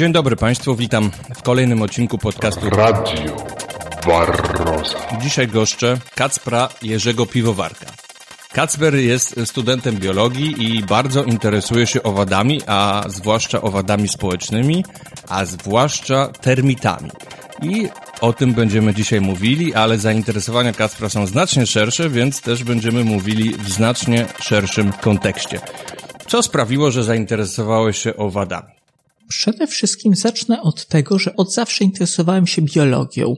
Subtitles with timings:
[0.00, 3.36] Dzień dobry Państwu, witam w kolejnym odcinku podcastu Radio
[4.06, 4.98] Barroza.
[5.22, 7.86] Dzisiaj goszczę Kacpra Jerzego Piwowarka.
[8.52, 14.84] Kacper jest studentem biologii i bardzo interesuje się owadami, a zwłaszcza owadami społecznymi,
[15.28, 17.10] a zwłaszcza termitami.
[17.62, 17.88] I
[18.20, 23.50] o tym będziemy dzisiaj mówili, ale zainteresowania Kacpra są znacznie szersze, więc też będziemy mówili
[23.50, 25.60] w znacznie szerszym kontekście.
[26.26, 28.79] Co sprawiło, że zainteresowałeś się owadami?
[29.30, 33.34] Przede wszystkim zacznę od tego, że od zawsze interesowałem się biologią.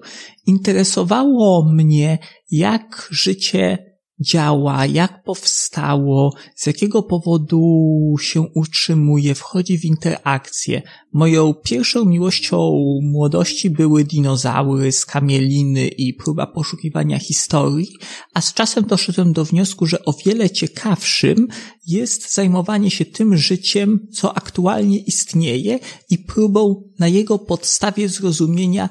[0.47, 2.19] Interesowało mnie,
[2.51, 3.92] jak życie
[4.23, 10.83] działa, jak powstało, z jakiego powodu się utrzymuje, wchodzi w interakcję.
[11.13, 12.73] Moją pierwszą miłością
[13.03, 17.89] młodości były dinozaury, skamieliny i próba poszukiwania historii,
[18.35, 21.49] a z czasem doszedłem do wniosku, że o wiele ciekawszym
[21.87, 25.79] jest zajmowanie się tym życiem, co aktualnie istnieje
[26.11, 28.89] i próbą na jego podstawie zrozumienia,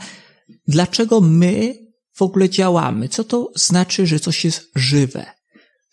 [0.68, 5.26] dlaczego my w ogóle działamy, co to znaczy, że coś jest żywe.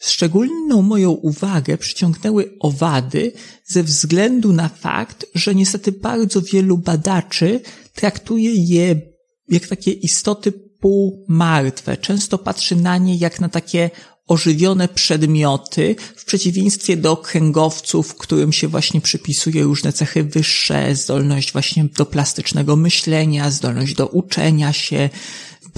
[0.00, 3.32] Szczególną moją uwagę przyciągnęły owady
[3.66, 7.60] ze względu na fakt, że niestety bardzo wielu badaczy
[7.94, 9.00] traktuje je
[9.48, 11.96] jak takie istoty półmartwe.
[11.96, 13.90] Często patrzy na nie jak na takie
[14.28, 21.84] ożywione przedmioty, w przeciwieństwie do kręgowców, którym się właśnie przypisuje różne cechy wyższe, zdolność właśnie
[21.84, 25.10] do plastycznego myślenia, zdolność do uczenia się,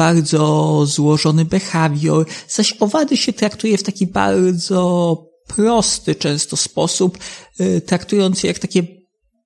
[0.00, 7.18] bardzo złożony behawior, zaś owady się traktuje w taki bardzo prosty często sposób,
[7.60, 8.82] y, traktując je jak takie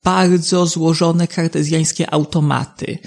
[0.04, 2.98] bardzo złożone kartezjańskie automaty.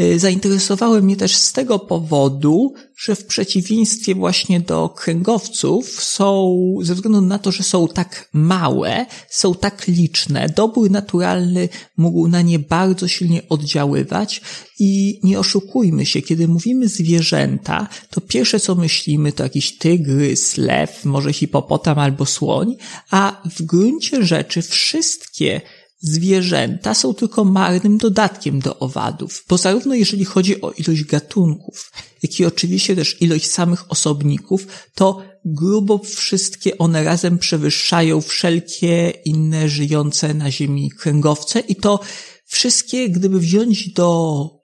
[0.00, 6.94] Y, zainteresowały mnie też z tego powodu, że w przeciwieństwie właśnie do kręgowców są, ze
[6.94, 12.58] względu na to, że są tak małe, są tak liczne, dobór naturalny mógł na nie
[12.58, 14.40] bardzo silnie oddziaływać
[14.78, 21.04] i nie oszukujmy się, kiedy mówimy zwierzęta, to pierwsze co myślimy to jakiś tygrys, lew,
[21.04, 22.76] może hipopotam albo słoń,
[23.10, 25.60] a w gruncie rzeczy wszystkie
[26.00, 31.92] zwierzęta są tylko marnym dodatkiem do owadów, bo zarówno jeżeli chodzi o ilość gatunków,
[32.22, 39.68] jak i oczywiście też ilość samych osobników, to grubo wszystkie one razem przewyższają wszelkie inne
[39.68, 42.00] żyjące na Ziemi kręgowce i to
[42.44, 44.57] wszystkie, gdyby wziąć do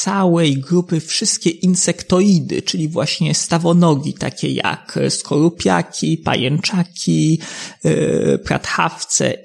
[0.00, 7.40] całej grupy wszystkie insektoidy, czyli właśnie stawonogi, takie jak skorupiaki, pajęczaki,
[7.84, 8.38] yy,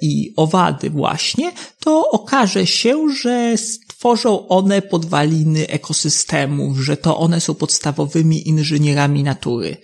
[0.01, 7.55] i owady właśnie, to okaże się, że stworzą one podwaliny ekosystemów, że to one są
[7.55, 9.77] podstawowymi inżynierami natury.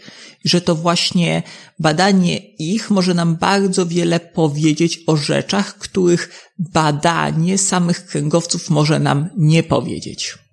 [0.46, 1.44] Że to właśnie
[1.80, 9.30] badanie ich może nam bardzo wiele powiedzieć o rzeczach, których badanie samych kręgowców może nam
[9.38, 10.45] nie powiedzieć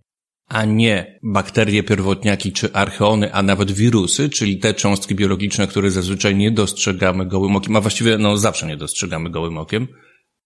[0.52, 6.36] a nie bakterie pierwotniaki czy archeony, a nawet wirusy, czyli te cząstki biologiczne, które zazwyczaj
[6.36, 9.88] nie dostrzegamy gołym okiem, a właściwie no zawsze nie dostrzegamy gołym okiem.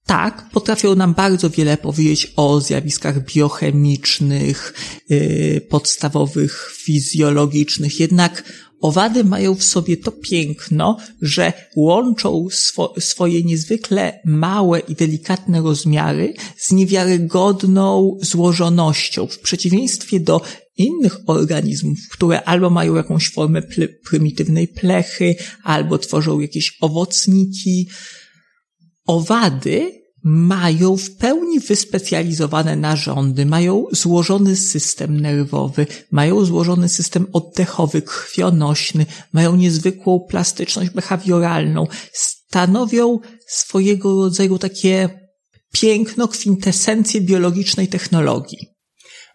[0.06, 4.74] Tak, potrafią nam bardzo wiele powiedzieć o zjawiskach biochemicznych,
[5.08, 8.42] yy, podstawowych, fizjologicznych, jednak
[8.80, 16.34] Owady mają w sobie to piękno, że łączą swo swoje niezwykle małe i delikatne rozmiary
[16.56, 20.42] z niewiarygodną złożonością, w przeciwieństwie do
[20.76, 23.62] innych organizmów, które albo mają jakąś formę
[24.04, 27.88] prymitywnej plechy, albo tworzą jakieś owocniki.
[29.06, 39.06] Owady mają w pełni wyspecjalizowane narządy, mają złożony system nerwowy, mają złożony system oddechowy, krwionośny,
[39.32, 45.08] mają niezwykłą plastyczność behawioralną, stanowią swojego rodzaju takie
[45.72, 48.76] piękno, kwintesencję biologicznej technologii.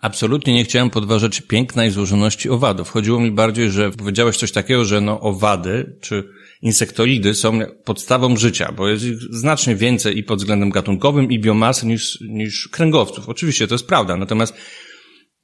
[0.02, 2.90] Absolutnie nie chciałem podważać piękna i złożoności owadów.
[2.90, 6.24] Chodziło mi bardziej, że powiedziałeś coś takiego, że no owady, czy
[6.62, 11.88] insektoidy są podstawą życia, bo jest ich znacznie więcej i pod względem gatunkowym i biomasy
[11.88, 13.30] niż, niż kręgowców.
[13.30, 14.53] Oczywiście to jest prawda, natomiast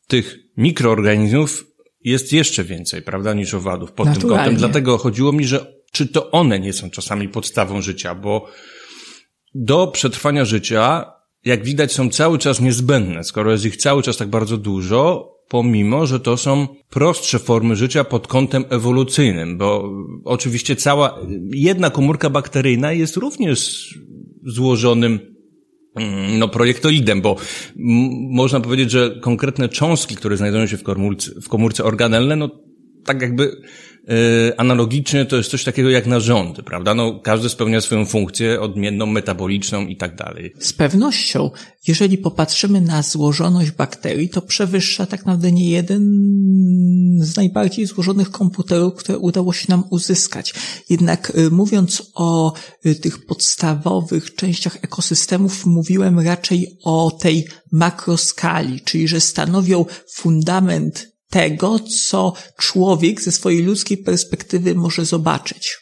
[0.07, 1.65] tych mikroorganizmów
[2.03, 4.29] jest jeszcze więcej, prawda, niż owadów pod Naturalnie.
[4.29, 4.55] tym kątem.
[4.55, 8.47] Dlatego chodziło mi, że czy to one nie są czasami podstawą życia, bo
[9.55, 11.05] do przetrwania życia,
[11.45, 13.23] jak widać, są cały czas niezbędne.
[13.23, 18.03] Skoro jest ich cały czas tak bardzo dużo, pomimo, że to są prostsze formy życia
[18.03, 19.91] pod kątem ewolucyjnym, bo
[20.25, 21.19] oczywiście cała,
[21.53, 23.93] jedna komórka bakteryjna jest również
[24.45, 25.19] złożonym
[25.95, 27.35] mm, no, projektoidem, bo
[28.29, 32.49] można powiedzieć, że konkretne cząstki, które znajdują się w komórce, w komórce organelne, no,
[33.07, 33.61] tak jakby
[34.09, 36.93] E, analogicznie to jest coś takiego jak narządy, prawda?
[36.93, 40.53] No, każdy spełnia swoją funkcję odmienną, metaboliczną i tak dalej.
[40.59, 41.51] Z pewnością,
[41.87, 46.01] jeżeli popatrzymy na złożoność bakterii, to przewyższa tak naprawdę nie jeden
[47.21, 50.53] z najbardziej złożonych komputerów, które udało się nam uzyskać.
[50.89, 52.53] Jednak y, mówiąc o
[52.85, 61.79] y, tych podstawowych częściach ekosystemów, mówiłem raczej o tej makroskali, czyli że stanowią fundament tego,
[61.79, 65.77] co człowiek ze swojej ludzkiej perspektywy może zobaczyć.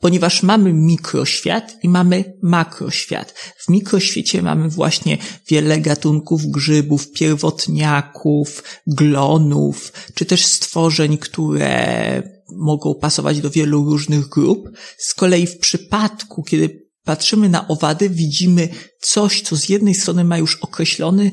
[0.00, 3.34] Ponieważ mamy mikroświat i mamy makroświat.
[3.58, 5.18] W mikroświecie mamy właśnie
[5.48, 12.22] wiele gatunków grzybów, pierwotniaków, glonów, czy też stworzeń, które
[12.52, 14.70] mogą pasować do wielu różnych grup.
[14.98, 18.68] Z kolei w przypadku, kiedy patrzymy na owady, widzimy
[19.00, 21.30] coś, co z jednej strony ma już określony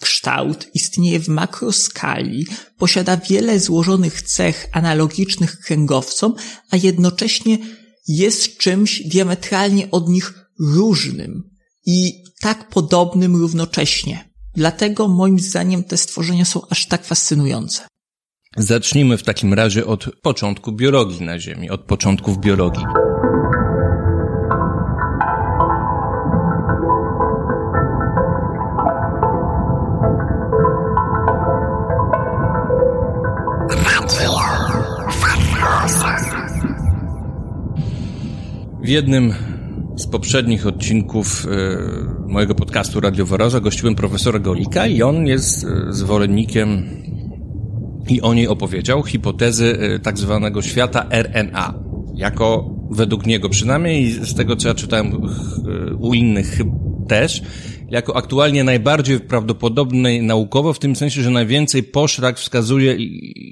[0.00, 2.46] kształt, istnieje w makroskali,
[2.78, 6.34] posiada wiele złożonych cech analogicznych kręgowcom,
[6.70, 7.58] a jednocześnie
[8.08, 11.42] jest czymś diametralnie od nich różnym
[11.86, 14.30] i tak podobnym równocześnie.
[14.54, 17.82] Dlatego moim zdaniem te stworzenia są aż tak fascynujące.
[18.56, 22.84] Zacznijmy w takim razie od początku biologii na Ziemi, od początków biologii.
[38.84, 39.34] W jednym
[39.96, 45.92] z poprzednich odcinków e, mojego podcastu Radio Waroza gościłem profesora Golika i on jest e,
[45.92, 46.82] zwolennikiem
[48.08, 51.74] i o niej opowiedział hipotezy e, tak zwanego świata RNA.
[52.14, 55.12] Jako według niego przynajmniej z tego co ja czytałem
[55.98, 56.58] u innych
[57.08, 57.42] też,
[57.94, 62.96] jako aktualnie najbardziej prawdopodobnej naukowo, w tym sensie, że najwięcej poszlak wskazuje,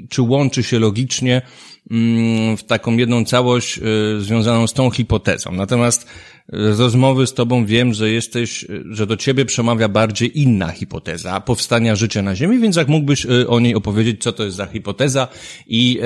[0.08, 1.42] czy łączy się logicznie
[1.90, 5.52] mm, w taką jedną całość y, związaną z tą hipotezą.
[5.52, 6.06] Natomiast
[6.54, 10.68] y, z rozmowy z tobą wiem, że jesteś, y, że do ciebie przemawia bardziej inna
[10.68, 14.66] hipoteza powstania życia na Ziemi, więc jak mógłbyś o niej opowiedzieć, co to jest za
[14.66, 15.28] hipoteza
[15.66, 16.00] i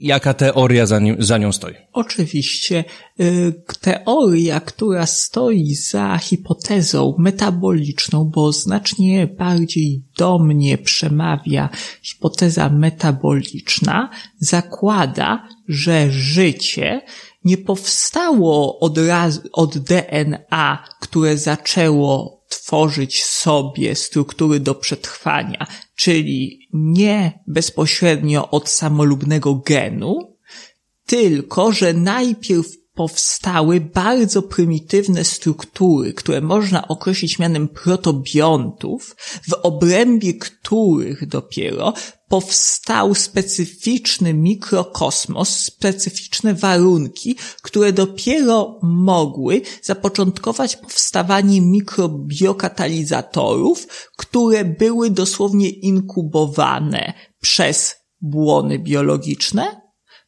[0.00, 1.74] jaka teoria za, za nią stoi?
[1.92, 2.84] Oczywiście.
[3.20, 11.68] Y, teoria, która stoi za hipotezą metaboliczną, bo znacznie bardziej do mnie przemawia
[12.02, 17.02] hipoteza metaboliczna, zakłada, że życie
[17.46, 25.66] nie powstało od, raz, od DNA, które zaczęło tworzyć sobie struktury do przetrwania,
[25.96, 30.36] czyli nie bezpośrednio od samolubnego genu,
[31.06, 32.66] tylko że najpierw
[32.96, 39.16] powstały bardzo prymitywne struktury, które można określić mianem protobiontów,
[39.48, 41.92] w obrębie których dopiero
[42.28, 57.12] powstał specyficzny mikrokosmos, specyficzne warunki, które dopiero mogły zapoczątkować powstawanie mikrobiokatalizatorów, które były dosłownie inkubowane
[57.40, 59.85] przez błony biologiczne,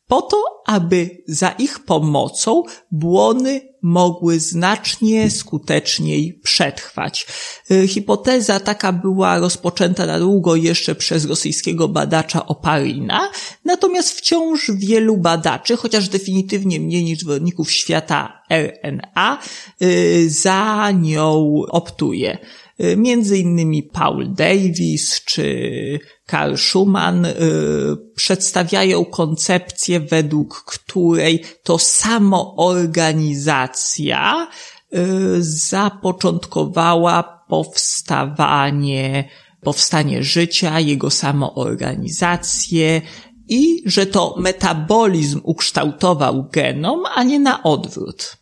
[0.09, 7.27] po to, aby za ich pomocą błony mogły znacznie skuteczniej przetrwać.
[7.71, 13.31] Y, hipoteza taka była rozpoczęta na długo jeszcze przez rosyjskiego badacza Oparina,
[13.65, 19.39] natomiast wciąż wielu badaczy, chociaż definitywnie mniej niż zwolenników świata RNA,
[19.83, 22.39] y, za nią optuje.
[22.85, 27.35] Y, między innymi Paul Davis czy Karl Schumann y,
[28.15, 34.49] przedstawiają koncepcję, według której to samoorganizacja
[34.95, 34.99] y,
[35.41, 39.29] zapoczątkowała powstawanie,
[39.61, 43.03] powstanie życia, jego samoorganizację
[43.49, 48.37] i że to metabolizm ukształtował genom, a nie na odwrót.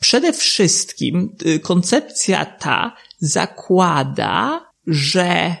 [0.00, 5.56] Przede wszystkim koncepcja ta zakłada, że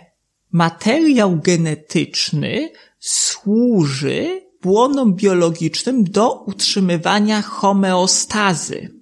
[0.52, 8.94] materiał genetyczny służy błonom biologicznym do utrzymywania homeostazy.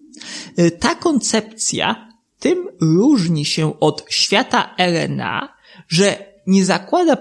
[0.81, 5.57] Ta koncepcja tym różni się od świata RNA,
[5.89, 7.17] że nie zakłada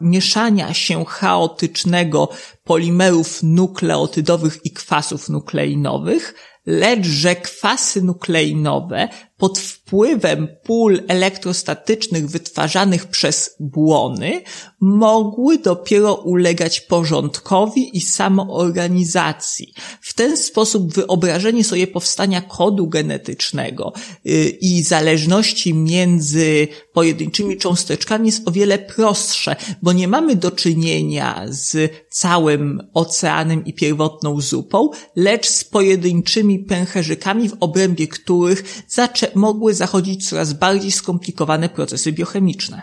[0.00, 2.28] mieszania się chaotycznego
[2.64, 6.34] polimerów nukleotydowych i kwasów nukleinowych,
[6.70, 9.08] lecz że kwasy nukleinowe
[9.40, 14.42] pod wpływem pól elektrostatycznych wytwarzanych przez błony
[14.80, 19.74] mogły dopiero ulegać porządkowi i samoorganizacji.
[20.00, 23.92] W ten sposób wyobrażenie sobie powstania kodu genetycznego
[24.26, 31.46] y, i zależności między pojedynczymi cząsteczkami jest o wiele prostsze, bo nie mamy do czynienia
[31.48, 39.74] z całym oceanem i pierwotną zupą, lecz z pojedynczymi pęcherzykami, w obrębie których zaczę- mogły
[39.74, 42.82] zachodzić coraz bardziej skomplikowane procesy biochemiczne.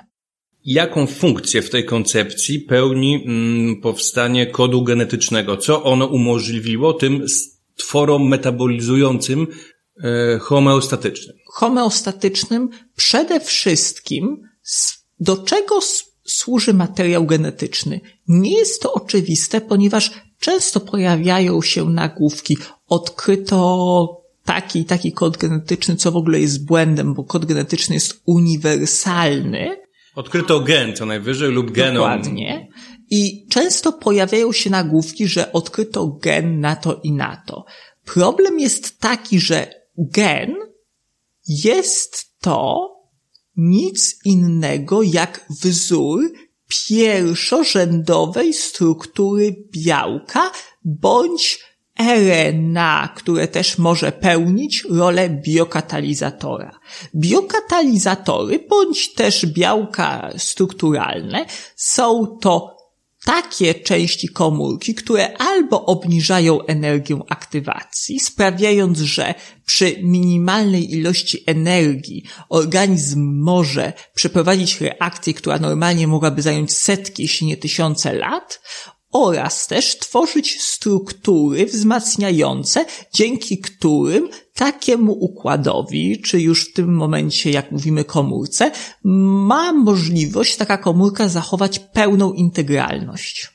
[0.66, 5.58] Jaką funkcję w tej koncepcji pełni mm, powstanie kodu genetycznego?
[5.58, 9.48] Co ono umożliwiło tym stworom metabolizującym
[10.04, 11.36] e, homeostatycznym?
[11.46, 14.42] Homeostatycznym przede wszystkim
[15.20, 15.80] do czego
[16.26, 18.02] służy materiał genetyczny?
[18.28, 22.58] Nie jest to oczywiste, ponieważ często pojawiają się nagłówki.
[22.88, 28.22] Odkryto taki i taki kod genetyczny, co w ogóle jest błędem, bo kod genetyczny jest
[28.26, 29.78] uniwersalny.
[30.16, 31.96] Odkryto gen co najwyżej lub genom.
[31.96, 32.68] Dokładnie.
[33.10, 37.66] I często pojawiają się nagłówki, że odkryto gen na to i na to.
[38.06, 40.56] Problem jest taki, że gen
[41.48, 42.90] jest to
[43.56, 46.34] nic innego jak wzór
[46.68, 50.52] pierwszorzędowej struktury białka
[50.84, 51.60] bądź
[52.00, 56.80] RNA, które też może pełnić rolę biokatalizatora.
[57.16, 62.78] Biokatalizatory bądź też białka strukturalne są to
[63.28, 69.34] takie części komórki, które albo obniżają energię aktywacji, sprawiając, że
[69.66, 77.58] przy minimalnej ilości energii organizm może przeprowadzić reakcję, która normalnie mogłaby zająć setki, jeśli nie
[77.58, 78.62] tysiące lat,
[79.12, 87.72] oraz też tworzyć struktury wzmacniające, dzięki którym takiemu układowi, czy już w tym momencie, jak
[87.72, 88.72] mówimy komórce,
[89.04, 93.50] ma możliwość taka komórka zachować pełną integralność.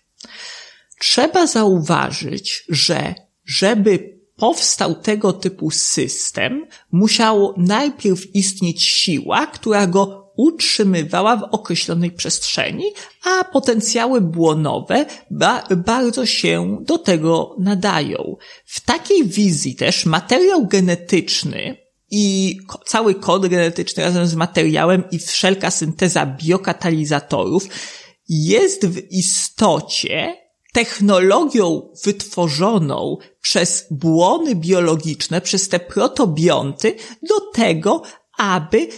[0.98, 11.36] Trzeba zauważyć, że żeby powstał tego typu system, musiało najpierw istnieć siła, która go utrzymywała
[11.36, 12.84] w określonej przestrzeni,
[13.24, 18.36] a potencjały błonowe ba bardzo się do tego nadają.
[18.64, 21.76] W takiej wizji też materiał genetyczny
[22.10, 27.68] i cały kod genetyczny razem z materiałem i wszelka synteza biokatalizatorów
[28.28, 38.02] jest w istocie technologią wytworzoną przez błony biologiczne, przez te protobionty do tego,
[38.38, 38.88] aby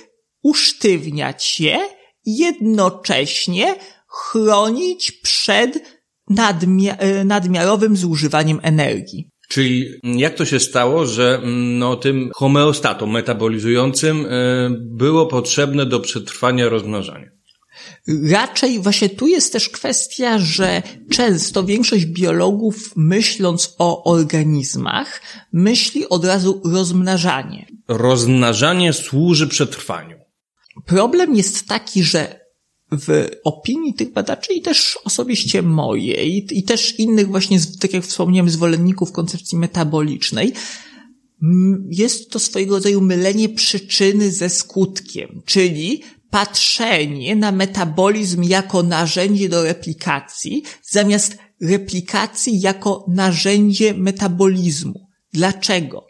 [0.44, 1.78] usztywniać je,
[2.26, 3.74] jednocześnie
[4.08, 5.82] chronić przed
[6.30, 9.28] nadmia e, nadmiarowym zużywaniem energii.
[9.48, 14.28] Czyli jak to się stało, że mm, no, tym homeostatom metabolizującym e,
[14.80, 17.34] było potrzebne do przetrwania rozmnażania?
[18.30, 25.22] Raczej właśnie tu jest też kwestia, że często większość biologów myśląc o organizmach
[25.52, 27.66] myśli od razu rozmnażanie.
[27.88, 30.23] Rozmnażanie służy przetrwaniu.
[30.86, 32.44] Problem jest taki, że
[32.92, 38.50] w opinii tych badaczy i też osobiście mojej i też innych właśnie, tak jak wspomniałem,
[38.50, 40.52] zwolenników koncepcji metabolicznej,
[41.90, 49.62] jest to swojego rodzaju mylenie przyczyny ze skutkiem, czyli patrzenie na metabolizm jako narzędzie do
[49.62, 55.08] replikacji, zamiast replikacji jako narzędzie metabolizmu.
[55.32, 56.06] Dlaczego?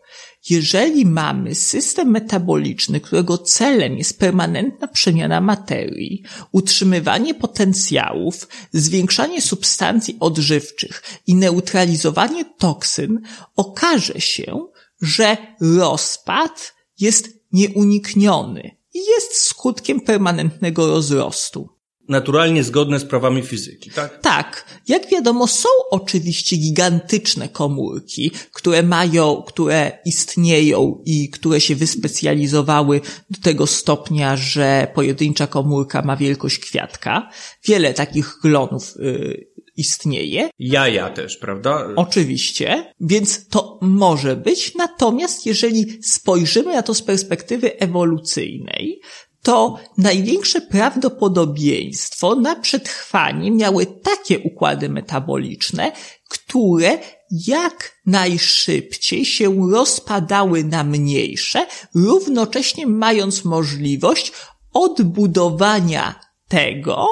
[0.50, 6.22] Jeżeli mamy system metaboliczny, którego celem jest permanentna przemiana materii,
[6.52, 13.20] utrzymywanie potencjałów, zwiększanie substancji odżywczych i neutralizowanie toksyn,
[13.56, 14.66] okaże się,
[15.00, 21.73] że rozpad jest nieunikniony i jest skutkiem permanentnego rozrostu
[22.08, 24.20] naturalnie zgodne z prawami fizyki, tak?
[24.20, 24.80] Tak.
[24.88, 33.40] Jak wiadomo, są oczywiście gigantyczne komórki, które mają, które istnieją i które się wyspecjalizowały do
[33.40, 37.30] tego stopnia, że pojedyncza komórka ma wielkość kwiatka.
[37.68, 40.50] Wiele takich glonów y, istnieje.
[40.58, 41.88] Jaja też, prawda?
[41.96, 44.74] Oczywiście, więc to może być.
[44.74, 49.00] Natomiast jeżeli spojrzymy na to z perspektywy ewolucyjnej,
[49.44, 55.92] to największe prawdopodobieństwo na przetrwanie miały takie układy metaboliczne,
[56.28, 56.98] które
[57.30, 64.32] jak najszybciej się rozpadały na mniejsze, równocześnie mając możliwość
[64.72, 67.06] odbudowania tego,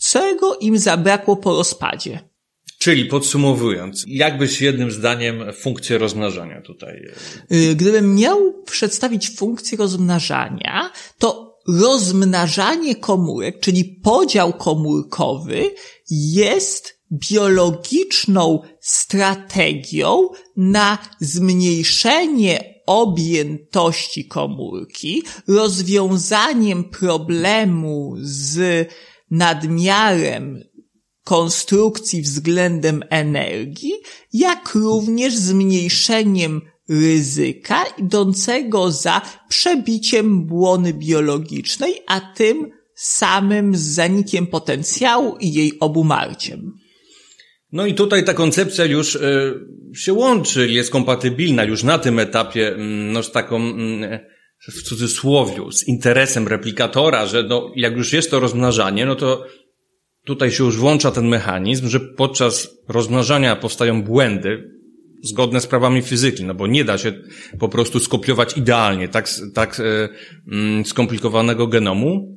[0.00, 2.32] czego im zabrakło po rozpadzie.
[2.82, 7.06] Czyli podsumowując, jakbyś jednym zdaniem funkcję rozmnażania tutaj?
[7.52, 15.70] Y, gdybym miał przedstawić funkcję rozmnażania, to rozmnażanie komórek, czyli podział komórkowy
[16.10, 28.88] jest biologiczną strategią na zmniejszenie objętości komórki, rozwiązaniem problemu z
[29.30, 30.64] nadmiarem
[31.24, 33.92] konstrukcji względem energii,
[34.32, 36.60] jak również zmniejszeniem
[37.00, 46.72] ryzyka idącego za przebiciem błony biologicznej, a tym samym zanikiem potencjału i jej obumarciem.
[47.72, 49.54] No i tutaj ta koncepcja już y,
[49.94, 54.18] się łączy, jest kompatybilna już na tym etapie, mm, no z taką, mm,
[54.68, 59.44] w cudzysłowiu, z interesem replikatora, że no, jak już jest to rozmnażanie, no to
[60.24, 64.72] tutaj się już włącza ten mechanizm, że podczas rozmnażania powstają błędy
[65.22, 67.12] zgodne z prawami fizyki, no bo nie da się
[67.58, 70.08] po prostu skopiować idealnie tak, tak e,
[70.52, 72.36] mm, skomplikowanego genomu,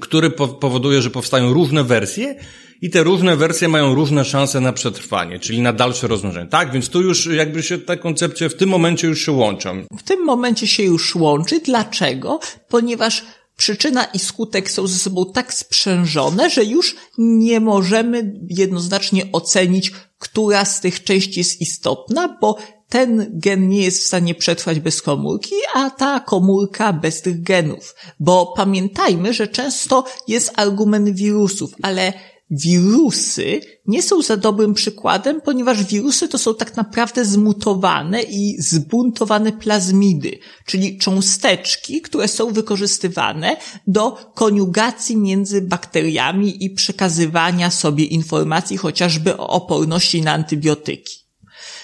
[0.00, 0.30] który
[0.60, 2.34] powoduje, że powstają różne wersje
[2.82, 6.48] i te różne wersje mają różne szanse na przetrwanie, czyli na dalsze rozmnożenie.
[6.48, 9.86] Tak, więc tu już jakby się te koncepcje w tym momencie już się łączą.
[9.98, 11.60] W tym momencie się już łączy.
[11.60, 12.40] Dlaczego?
[12.68, 13.24] Ponieważ
[13.56, 20.64] przyczyna i skutek są ze sobą tak sprzężone, że już nie możemy jednoznacznie ocenić, która
[20.64, 22.56] z tych części jest istotna, bo
[22.88, 27.94] ten gen nie jest w stanie przetrwać bez komórki, a ta komórka bez tych genów.
[28.20, 32.12] Bo pamiętajmy, że często jest argument wirusów, ale
[32.52, 39.52] wirusy nie są za dobrym przykładem, ponieważ wirusy to są tak naprawdę zmutowane i zbuntowane
[39.52, 43.56] plazmidy, czyli cząsteczki, które są wykorzystywane
[43.86, 51.22] do koniugacji między bakteriami i przekazywania sobie informacji chociażby o oporności na antybiotyki.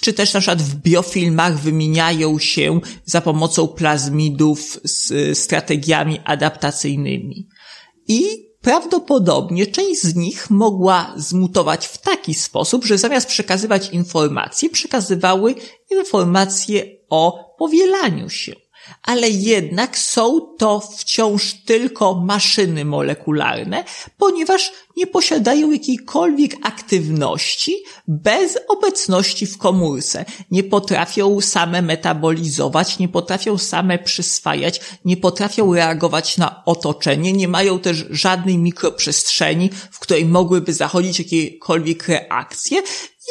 [0.00, 7.48] Czy też na przykład w biofilmach wymieniają się za pomocą plazmidów z strategiami adaptacyjnymi.
[8.08, 15.54] I prawdopodobnie część z nich mogła zmutować w taki sposób, że zamiast przekazywać informacje, przekazywały
[15.90, 18.67] informacje o powielaniu się
[19.02, 23.84] ale jednak są to wciąż tylko maszyny molekularne,
[24.18, 27.76] ponieważ nie posiadają jakiejkolwiek aktywności
[28.08, 30.24] bez obecności w komórce.
[30.50, 37.78] Nie potrafią same metabolizować, nie potrafią same przyswajać, nie potrafią reagować na otoczenie, nie mają
[37.78, 42.82] też żadnej mikroprzestrzeni, w której mogłyby zachodzić jakiekolwiek reakcje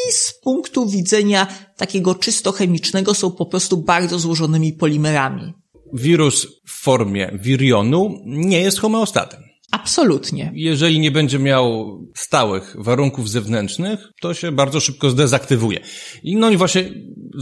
[0.10, 5.54] i z punktu widzenia takiego czysto chemicznego są po prostu bardzo złożonymi polimerami.
[5.94, 9.48] Wirus w formie wirionu nie jest homeostatem.
[9.72, 10.52] Absolutnie.
[10.56, 15.80] Jeżeli nie będzie miał stałych warunków zewnętrznych, to się bardzo szybko zdezaktywuje.
[16.24, 16.90] I no i właśnie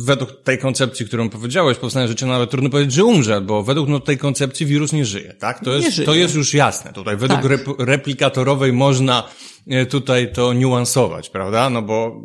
[0.06, 4.00] według tej koncepcji, którą powiedziałeś, powstanie życia nawet trudno powiedzieć, że umrze, bo według no,
[4.00, 5.63] tej koncepcji wirus nie żyje, tak?
[5.63, 6.06] To jest, żyje.
[6.06, 6.94] to jest już jasne.
[6.94, 7.52] Tutaj według tak.
[7.52, 9.24] rep replikatorowej można
[9.89, 11.69] tutaj to niuansować, prawda?
[11.69, 12.21] No bo,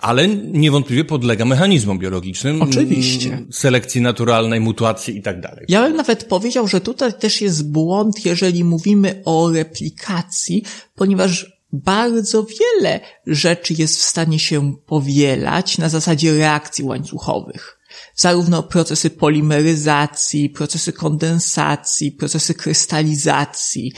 [0.00, 2.62] ale niewątpliwie podlega mechanizmom biologicznym.
[2.62, 3.46] Oczywiście.
[3.50, 5.64] Selekcji naturalnej, mutacji i tak dalej.
[5.68, 10.64] Ja bym nawet powiedział, że tutaj też jest błąd, jeżeli mówimy o replikacji,
[10.94, 17.78] ponieważ bardzo wiele rzeczy jest w stanie się powielać na zasadzie reakcji łańcuchowych.
[18.14, 23.92] Zarówno procesy polimeryzacji, procesy kondensacji, procesy krystalizacji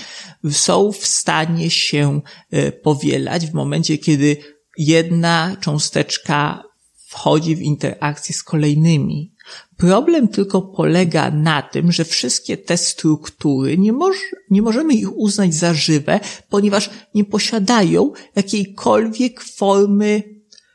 [0.50, 4.36] są w stanie się e, powielać w momencie, kiedy
[4.78, 6.64] jedna cząsteczka
[7.06, 9.34] wchodzi w interakcję z kolejnymi.
[9.76, 14.16] Problem tylko polega na tym, że wszystkie te struktury nie, moż,
[14.50, 20.22] nie możemy ich uznać za żywe, ponieważ nie posiadają jakiejkolwiek formy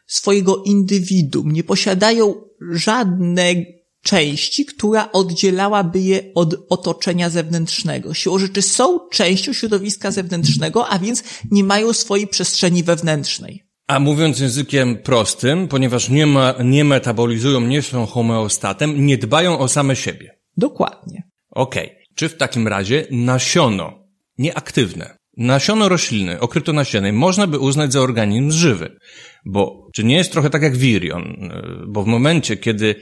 [0.08, 8.14] swojego indywiduum, nie posiadają żadnej części, która oddzielałaby je od otoczenia zewnętrznego.
[8.14, 13.64] Siłą rzeczy są częścią środowiska zewnętrznego, a więc nie mają swojej przestrzeni wewnętrznej.
[13.88, 19.68] A mówiąc językiem prostym, ponieważ nie, ma, nie metabolizują, nie są homeostatem, nie dbają o
[19.68, 20.40] same siebie.
[20.58, 21.24] Dokładnie.
[21.52, 21.86] Okej.
[21.86, 22.00] Okay.
[22.16, 23.94] Czy w takim razie nasiono,
[24.38, 28.98] nieaktywne, nasiono rośliny, okryto nasieniem, można by uznać za organizm żywy?
[29.46, 31.52] Bo czy nie jest trochę tak jak wirion?
[31.88, 32.96] Bo w momencie, kiedy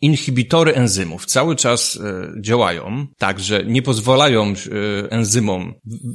[0.00, 5.74] inhibitory enzymów cały czas e, działają, tak, że nie pozwalają e, enzymom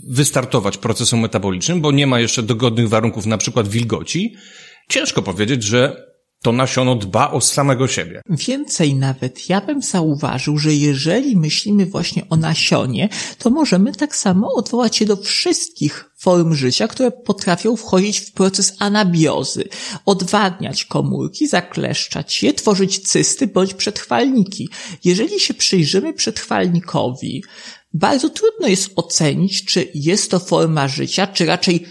[0.09, 4.35] wystartować procesom metabolicznym, bo nie ma jeszcze dogodnych warunków, na przykład wilgoci,
[4.89, 6.12] ciężko powiedzieć, że
[6.43, 8.21] to nasiono dba o samego siebie.
[8.29, 14.53] Więcej nawet, ja bym zauważył, że jeżeli myślimy właśnie o nasionie, to możemy tak samo
[14.53, 19.63] odwołać się do wszystkich form życia, które potrafią wchodzić w proces anabiozy,
[20.05, 24.69] odwadniać komórki, zakleszczać je, tworzyć cysty bądź przetrwalniki.
[25.03, 27.43] Jeżeli się przyjrzymy przetrwalnikowi,
[27.93, 31.85] bardzo trudno jest ocenić, czy jest to forma życia, czy raczej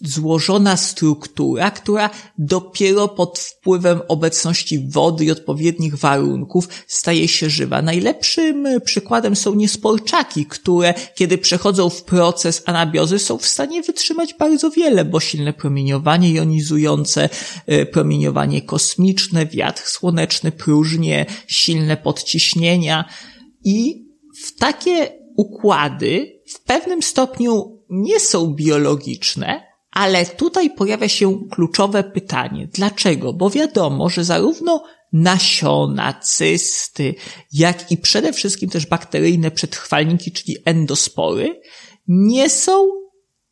[0.00, 7.82] złożona struktura, która dopiero pod wpływem obecności wody i odpowiednich warunków staje się żywa.
[7.82, 14.34] Najlepszym e, przykładem są niesporczaki, które kiedy przechodzą w proces anabiozy są w stanie wytrzymać
[14.34, 17.28] bardzo wiele, bo silne promieniowanie jonizujące,
[17.66, 23.04] e, promieniowanie kosmiczne, wiatr słoneczny, próżnie, silne podciśnienia
[23.64, 24.08] i
[24.44, 32.68] w takie układy w pewnym stopniu nie są biologiczne, ale tutaj pojawia się kluczowe pytanie.
[32.72, 33.32] Dlaczego?
[33.32, 37.14] Bo wiadomo, że zarówno nasiona, cysty,
[37.52, 41.60] jak i przede wszystkim też bakteryjne przetrwalniki, czyli endospory,
[42.08, 42.88] nie są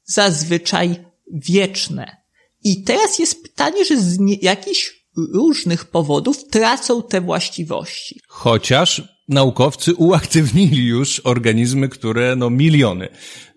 [0.04, 2.16] zazwyczaj wieczne.
[2.64, 8.20] I teraz jest pytanie, że z jakichś różnych powodów tracą te właściwości.
[8.28, 13.08] Chociaż naukowcy uaktywnili już organizmy, które no miliony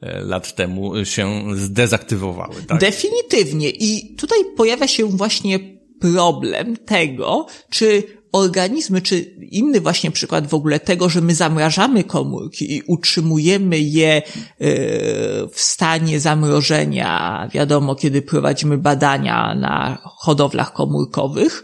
[0.02, 2.56] e, lat temu się zdezaktywowały.
[2.68, 2.80] Tak?
[2.80, 3.70] Definitywnie.
[3.70, 5.60] I tutaj pojawia się właśnie
[6.00, 9.20] problem tego, czy organizmy, czy
[9.52, 14.22] inny właśnie przykład w ogóle tego, że my zamrażamy komórki i utrzymujemy je e,
[15.48, 21.64] w stanie zamrożenia, wiadomo, kiedy prowadzimy badania na hodowlach komórkowych,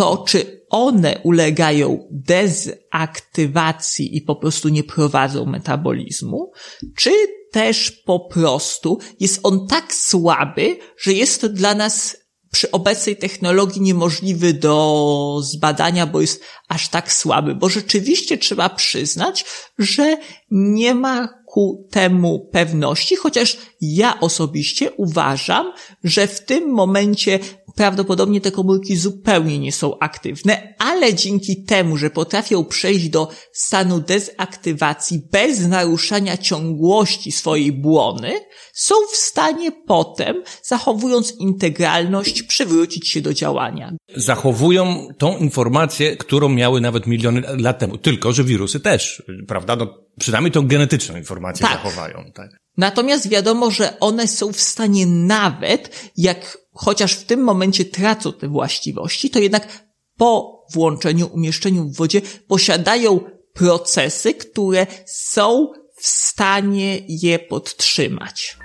[0.00, 6.52] to czy one ulegają dezaktywacji i po prostu nie prowadzą metabolizmu,
[6.96, 7.10] czy
[7.52, 12.16] też po prostu jest on tak słaby, że jest to dla nas
[12.50, 19.44] przy obecnej technologii niemożliwy do zbadania, bo jest aż tak słaby, bo rzeczywiście trzeba przyznać,
[19.78, 20.16] że
[20.50, 25.72] nie ma ku temu pewności, chociaż ja osobiście uważam,
[26.04, 27.38] że w tym momencie
[27.76, 34.00] prawdopodobnie te komórki zupełnie nie są aktywne, ale dzięki temu, że potrafią przejść do stanu
[34.00, 38.32] dezaktywacji bez naruszania ciągłości swojej błony,
[38.72, 43.92] są w stanie potem, zachowując integralność, przywrócić się do działania.
[44.16, 47.98] Zachowują tą informację, którą miały nawet miliony lat temu.
[47.98, 49.76] Tylko, że wirusy też, prawda?
[49.76, 51.72] No, przynajmniej tą genetyczną informację tak.
[51.72, 52.24] zachowają.
[52.34, 52.50] Tak.
[52.80, 58.48] Natomiast wiadomo, że one są w stanie nawet, jak chociaż w tym momencie tracą te
[58.48, 59.84] właściwości, to jednak
[60.16, 63.20] po włączeniu, umieszczeniu w wodzie posiadają
[63.52, 68.56] procesy, które są w stanie je podtrzymać.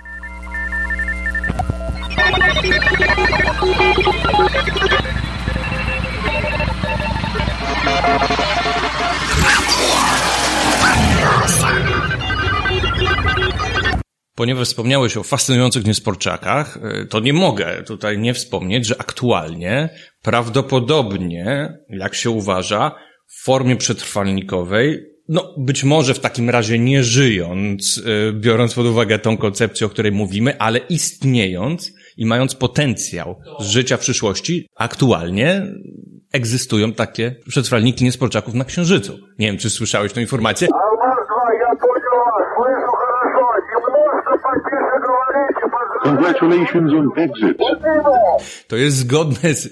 [14.36, 19.88] Ponieważ wspomniałeś o fascynujących niesporczakach, e, to nie mogę tutaj nie wspomnieć, że aktualnie
[20.22, 22.94] prawdopodobnie, jak się uważa,
[23.26, 29.18] w formie przetrwalnikowej, no być może w takim razie nie żyjąc, e, biorąc pod uwagę
[29.18, 35.66] tą koncepcję, o której mówimy, ale istniejąc i mając potencjał życia w przyszłości, aktualnie
[36.32, 39.18] egzystują takie przetrwalniki niesporczaków na Księżycu.
[39.38, 40.68] Nie wiem, czy słyszałeś tę informację?
[46.06, 47.56] Congratulations on exit.
[48.68, 49.70] To jest zgodne z, y,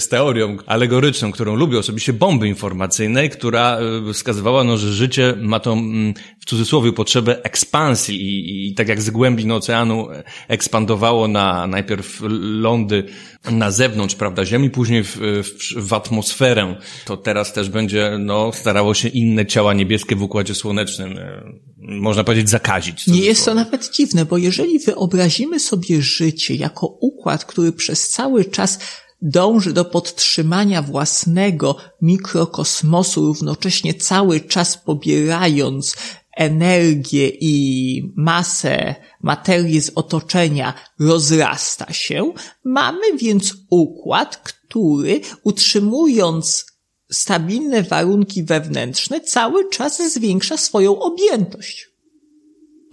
[0.00, 3.78] z teorią alegoryczną, którą lubię osobiście, bomby informacyjnej, która
[4.10, 8.88] y, wskazywała, no, że życie ma tą, mm, w cudzysłowie, potrzebę ekspansji i, i tak
[8.88, 10.08] jak z głębin oceanu
[10.48, 13.04] ekspandowało na najpierw lądy
[13.50, 18.94] na zewnątrz, prawda, Ziemi, później w, w, w, atmosferę, to teraz też będzie, no, starało
[18.94, 21.42] się inne ciała niebieskie w Układzie Słonecznym, e,
[21.78, 23.06] można powiedzieć, zakazić.
[23.06, 28.44] Nie jest to nawet dziwne, bo jeżeli wyobrazimy sobie życie jako układ, który przez cały
[28.44, 28.78] czas
[29.24, 35.96] dąży do podtrzymania własnego mikrokosmosu, równocześnie cały czas pobierając
[36.36, 42.32] energię i masę materii z otoczenia rozrasta się,
[42.64, 46.66] mamy więc układ, który utrzymując
[47.12, 51.93] stabilne warunki wewnętrzne cały czas zwiększa swoją objętość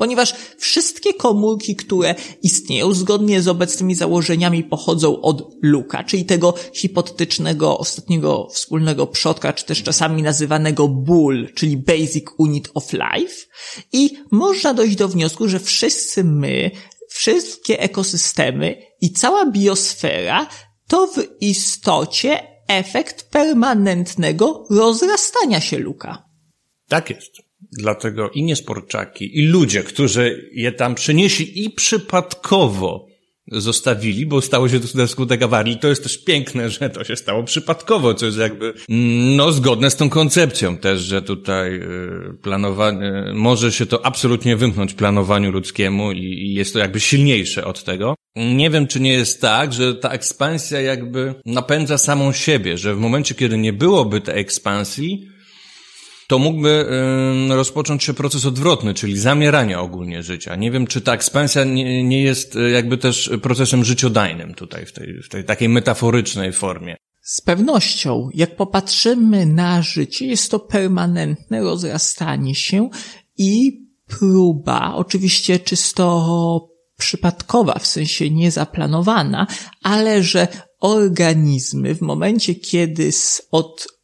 [0.02, 7.78] ponieważ wszystkie komórki, które istnieją zgodnie z obecnymi założeniami pochodzą od Luka, czyli tego hipotetycznego
[7.78, 13.36] ostatniego wspólnego przodka, czy też czasami nazywanego BUL, czyli Basic Unit of Life
[13.94, 16.72] i można dojść do wniosku, że wszyscy my,
[17.10, 20.48] wszystkie ekosystemy i cała biosfera
[20.88, 26.24] to w istocie efekt permanentnego rozrastania się Luka.
[26.88, 27.51] Tak jest.
[27.71, 33.12] Dlatego i niesporczaki, i ludzie, którzy je tam przynieśli i przypadkowo
[33.52, 35.78] zostawili, bo stało się to skutek awarii.
[35.78, 38.74] To jest też piękne, że to się stało przypadkowo, co jest jakby,
[39.36, 44.93] no, zgodne z tą koncepcją też, że tutaj y, planowanie, może się to absolutnie wymknąć
[44.93, 48.15] planowaniu ludzkiemu i jest to jakby silniejsze od tego.
[48.36, 53.00] Nie wiem, czy nie jest tak, że ta ekspansja jakby napędza samą siebie, że w
[53.00, 55.31] momencie, kiedy nie byłoby tej ekspansji,
[56.32, 56.86] to mógłby
[57.50, 60.56] rozpocząć się proces odwrotny, czyli zamierania ogólnie życia.
[60.56, 64.94] Nie wiem, czy ta ekspansja nie, nie jest y, jakby też procesem życiodajnym tutaj, w
[64.94, 66.96] tej, w tej takiej metaforycznej formie.
[67.22, 72.89] Z pewnością, jak popatrzymy na życie, jest to permanentne rozrastanie się
[73.38, 76.67] i próba, oczywiście czysto
[76.98, 79.48] przypadkowa, w sensie niezaplanowana,
[79.84, 80.48] ale że
[80.80, 83.10] organizmy w momencie, kiedy
[83.52, 84.01] od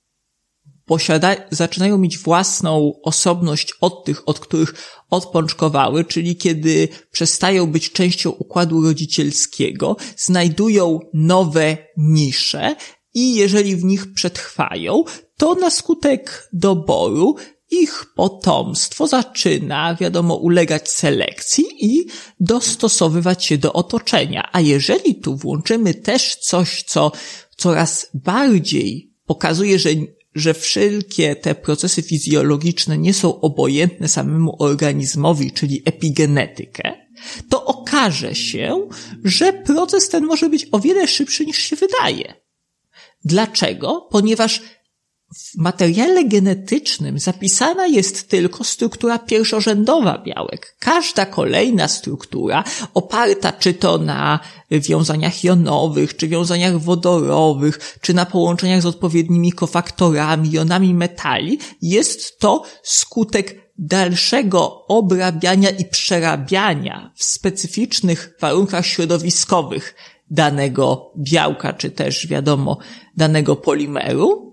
[0.88, 4.73] posiada, zaczynają mieć własną osobność od tych, od których
[5.10, 12.76] odpoczkowały, czyli kiedy przestają być częścią układu rodzicielskiego, znajdują nowe nisze
[13.13, 15.04] i jeżeli w nich przetrwają,
[15.38, 17.36] to na skutek doboru
[17.71, 22.08] ich potomstwo zaczyna, wiadomo, ulegać selekcji i
[22.39, 24.50] dostosowywać się do otoczenia.
[24.52, 27.12] A jeżeli tu włączymy też coś, co
[27.58, 29.89] coraz bardziej pokazuje, że
[30.39, 36.93] że wszelkie te procesy fizjologiczne nie są obojętne samemu organizmowi, czyli epigenetykę,
[37.50, 38.88] to okaże się,
[39.23, 42.34] że proces ten może być o wiele szybszy niż się wydaje.
[43.26, 44.08] Dlaczego?
[44.12, 44.62] Ponieważ
[45.35, 50.75] w materiale genetycznym zapisana jest tylko struktura pierwszorzędowa białek.
[50.79, 52.63] Każda kolejna struktura,
[52.93, 54.39] oparta czy to na
[54.71, 62.63] wiązaniach jonowych, czy wiązaniach wodorowych, czy na połączeniach z odpowiednimi kofaktorami, jonami metali, jest to
[62.83, 69.95] skutek dalszego obrabiania i przerabiania w specyficznych warunkach środowiskowych
[70.31, 72.77] danego białka, czy też wiadomo,
[73.17, 74.46] danego polimeru,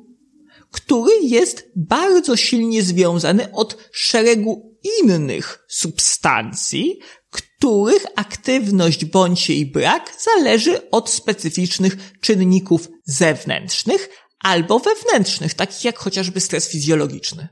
[0.74, 6.98] który jest bardzo silnie związany od szeregu innych substancji,
[7.30, 14.08] których aktywność bądź jej brak zależy od specyficznych czynników zewnętrznych
[14.40, 17.48] albo wewnętrznych, takich jak chociażby stres fizjologiczny.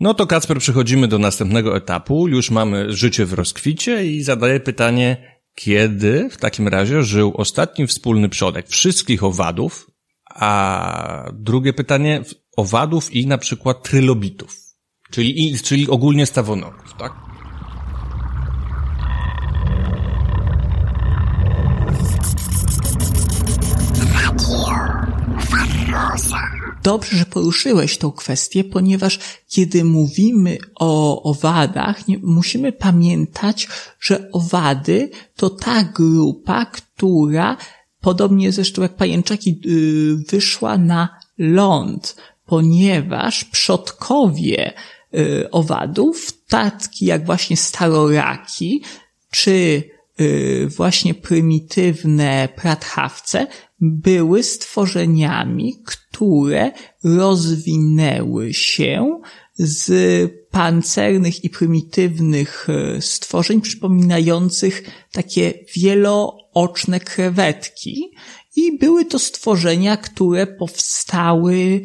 [0.00, 2.28] No to Kacper, przechodzimy do następnego etapu.
[2.28, 8.28] Już mamy życie w rozkwicie i zadaję pytanie, kiedy w takim razie żył ostatni wspólny
[8.28, 9.90] przodek wszystkich owadów,
[10.34, 12.22] a drugie pytanie,
[12.56, 14.56] owadów i na przykład trylobitów,
[15.10, 17.12] czyli, czyli ogólnie stawonoków, tak?
[26.82, 33.68] Dobrze, że poruszyłeś tą kwestię, ponieważ kiedy mówimy o owadach, nie, musimy pamiętać,
[34.00, 37.56] że owady to ta grupa, która
[38.00, 41.08] podobnie zresztą jak pajęczaki yy, wyszła na
[41.38, 42.16] ląd
[42.50, 44.72] ponieważ przodkowie
[45.14, 48.82] y, owadów, taki jak właśnie staroraki,
[49.30, 49.82] czy
[50.20, 53.46] y, właśnie prymitywne pratchawce,
[53.80, 56.72] były stworzeniami, które
[57.04, 59.20] rozwinęły się
[59.54, 59.92] z
[60.50, 64.82] pancernych i prymitywnych y, stworzeń przypominających
[65.12, 68.10] takie wielooczne krewetki.
[68.56, 71.82] I były to stworzenia, które powstały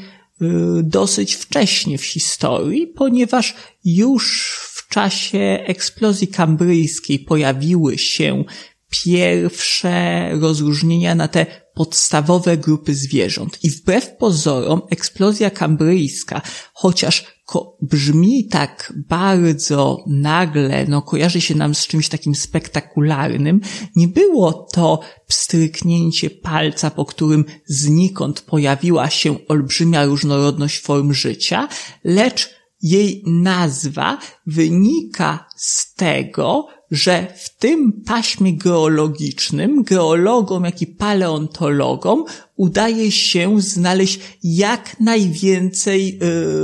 [0.83, 8.43] dosyć wcześnie w historii, ponieważ już w czasie eksplozji kambryjskiej pojawiły się
[8.89, 13.59] pierwsze rozróżnienia na te podstawowe grupy zwierząt.
[13.63, 16.41] I wbrew pozorom eksplozja kambryjska,
[16.73, 17.34] chociaż
[17.81, 23.61] brzmi tak bardzo nagle, no kojarzy się nam z czymś takim spektakularnym,
[23.95, 31.67] nie było to pstryknięcie palca, po którym znikąd pojawiła się olbrzymia różnorodność form życia,
[32.03, 42.25] lecz jej nazwa wynika z tego, że w tym paśmie geologicznym geologom, jak i paleontologom
[42.55, 46.19] udaje się znaleźć jak najwięcej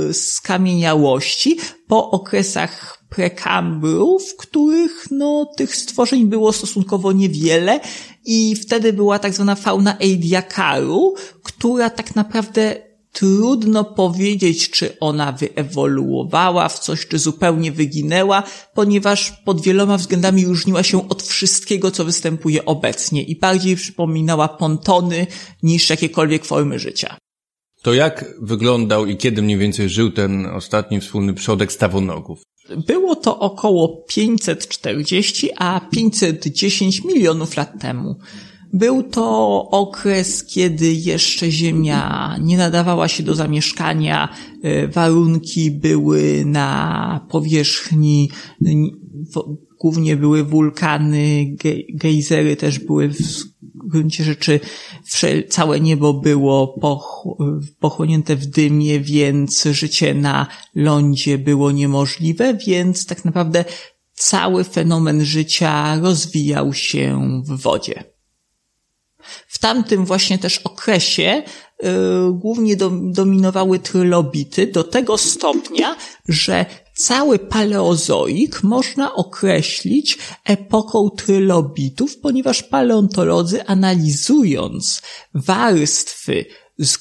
[0.06, 7.80] yy, skamieniałości po okresach prekambru, w których no, tych stworzeń było stosunkowo niewiele
[8.24, 16.68] i wtedy była tak zwana fauna Eidiakaru, która tak naprawdę Trudno powiedzieć, czy ona wyewoluowała
[16.68, 18.42] w coś, czy zupełnie wyginęła,
[18.74, 25.26] ponieważ pod wieloma względami różniła się od wszystkiego, co występuje obecnie i bardziej przypominała pontony
[25.62, 27.16] niż jakiekolwiek formy życia.
[27.82, 32.42] To jak wyglądał i kiedy mniej więcej żył ten ostatni wspólny przodek stawonogów?
[32.86, 38.16] Było to około 540 a 510 milionów lat temu.
[38.72, 44.28] Był to okres, kiedy jeszcze Ziemia nie nadawała się do zamieszkania,
[44.62, 48.30] e, warunki były na powierzchni,
[49.80, 51.56] głównie były wulkany,
[51.94, 54.60] gejzery też były w gruncie rzeczy
[55.48, 56.80] całe niebo było
[57.80, 63.64] pochłonięte w dymie, więc życie na lądzie było niemożliwe, więc tak naprawdę
[64.12, 68.11] cały fenomen życia rozwijał się w wodzie.
[69.48, 71.42] W tamtym właśnie też okresie
[71.82, 71.88] yy,
[72.32, 75.96] głównie do, dominowały trylobity do tego stopnia,
[76.28, 85.02] że cały paleozoik można określić epoką trylobitów, ponieważ paleontolodzy analizując
[85.34, 86.44] warstwy
[86.78, 86.98] z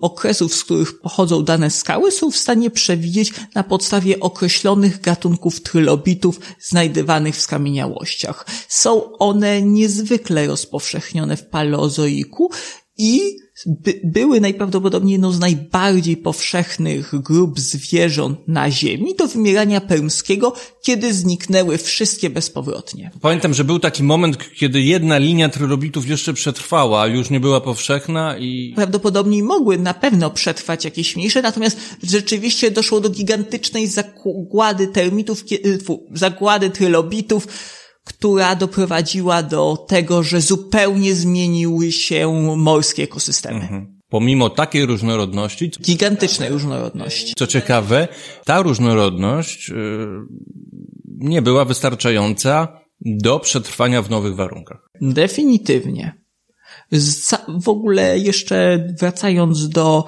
[0.00, 6.40] okresów, z których pochodzą dane skały, są w stanie przewidzieć na podstawie określonych gatunków trylobitów
[6.60, 8.46] znajdywanych w skamieniałościach.
[8.68, 12.50] Są one niezwykle rozpowszechnione w paleozoiku
[12.98, 13.36] i
[13.66, 21.14] by, były najprawdopodobniej jedną z najbardziej powszechnych grup zwierząt na Ziemi do wymierania permskiego, kiedy
[21.14, 23.10] zniknęły wszystkie bezpowrotnie.
[23.20, 28.38] Pamiętam, że był taki moment, kiedy jedna linia trylobitów jeszcze przetrwała, już nie była powszechna
[28.38, 28.72] i...
[28.76, 35.44] Prawdopodobnie mogły na pewno przetrwać jakieś mniejsze, natomiast rzeczywiście doszło do gigantycznej zagłady termitów,
[36.14, 37.48] zagłady trylobitów,
[38.04, 43.60] która doprowadziła do tego, że zupełnie zmieniły się morskie ekosystemy.
[43.60, 43.98] Mhm.
[44.08, 45.70] Pomimo takiej różnorodności.
[45.80, 47.34] Gigantycznej różnorodności.
[47.36, 48.08] Co ciekawe,
[48.44, 49.76] ta różnorodność yy,
[51.18, 54.88] nie była wystarczająca do przetrwania w nowych warunkach.
[55.00, 56.22] Definitywnie.
[57.62, 60.04] W ogóle jeszcze wracając do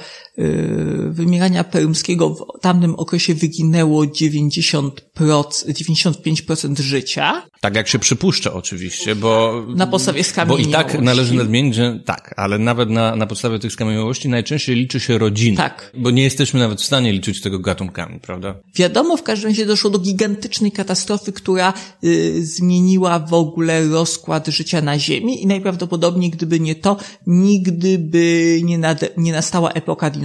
[1.10, 7.42] wymierania perymskiego, w tamtym okresie wyginęło 90%, 95% życia.
[7.60, 9.62] Tak jak się przypuszcza oczywiście, bo...
[9.68, 10.72] Na podstawie skamieniałości.
[10.72, 14.76] Bo i tak należy nadmienić, że tak, ale nawet na, na podstawie tych skamieniałości najczęściej
[14.76, 15.56] liczy się rodzina.
[15.56, 15.92] Tak.
[15.98, 18.54] Bo nie jesteśmy nawet w stanie liczyć tego gatunkami, prawda?
[18.74, 21.72] Wiadomo, w każdym razie doszło do gigantycznej katastrofy, która
[22.04, 28.60] y, zmieniła w ogóle rozkład życia na Ziemi i najprawdopodobniej, gdyby nie to, nigdy by
[28.64, 30.23] nie, nad, nie nastała epoka dinozaurów.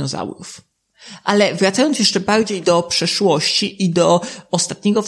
[1.24, 5.04] Ale wracając jeszcze bardziej do przeszłości i do ostatniego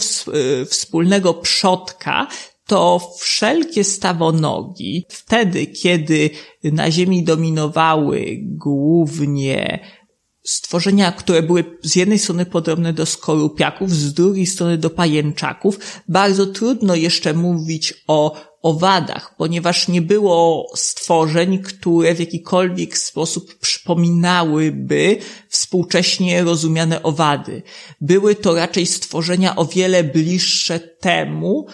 [0.62, 2.26] y, wspólnego przodka,
[2.66, 6.30] to wszelkie stawonogi, wtedy kiedy
[6.64, 9.80] na Ziemi dominowały głównie
[10.44, 15.78] stworzenia, które były z jednej strony podobne do skorupiaków, z drugiej strony do pajęczaków,
[16.08, 25.18] bardzo trudno jeszcze mówić o owadach, ponieważ nie było stworzeń, które w jakikolwiek sposób przypominałyby
[25.48, 27.62] współcześnie rozumiane owady.
[28.00, 31.66] Były to raczej stworzenia o wiele bliższe temu,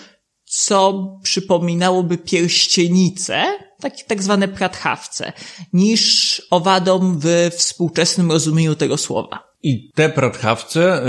[0.45, 3.45] co przypominałoby pierścienice,
[3.81, 5.33] takie tak zwane pratchawce,
[5.73, 9.48] niż owadom w współczesnym rozumieniu tego słowa.
[9.63, 11.03] I te pratchawce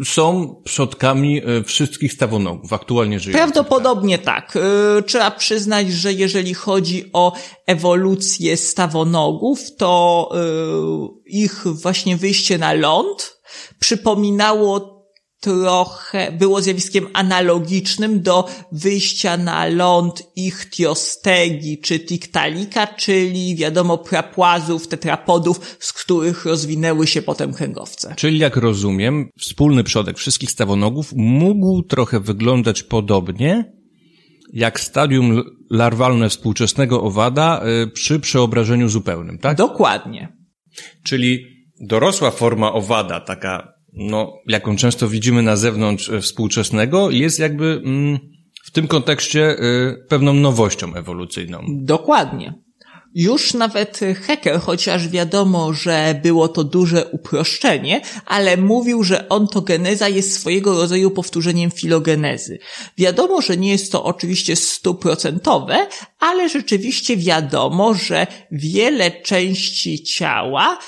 [0.00, 3.52] y, są przodkami y, wszystkich stawonogów aktualnie żyjących.
[3.52, 4.56] Prawdopodobnie tak.
[4.98, 7.32] Y, trzeba przyznać, że jeżeli chodzi o
[7.66, 10.28] ewolucję stawonogów, to
[11.26, 13.40] y, ich właśnie wyjście na ląd
[13.78, 14.99] przypominało
[15.40, 25.76] trochę było zjawiskiem analogicznym do wyjścia na ląd ichtiostegi czy tiktalika, czyli wiadomo prapłazów, tetrapodów,
[25.80, 28.14] z których rozwinęły się potem kręgowce.
[28.16, 33.72] Czyli jak rozumiem, wspólny przodek wszystkich stawonogów mógł trochę wyglądać podobnie
[34.52, 39.56] jak stadium larwalne współczesnego owada y, przy przeobrażeniu zupełnym, tak?
[39.56, 40.28] Dokładnie.
[41.04, 41.46] Czyli
[41.80, 48.18] dorosła forma owada, taka no, jaką często widzimy na zewnątrz e, współczesnego, jest jakby mm,
[48.64, 51.64] w tym kontekście y, pewną nowością ewolucyjną.
[51.68, 52.54] Dokładnie.
[53.14, 60.40] Już nawet Hacker, chociaż wiadomo, że było to duże uproszczenie, ale mówił, że ontogeneza jest
[60.40, 62.58] swojego rodzaju powtórzeniem filogenezy.
[62.98, 65.86] Wiadomo, że nie jest to oczywiście stuprocentowe,
[66.18, 70.78] ale rzeczywiście wiadomo, że wiele części ciała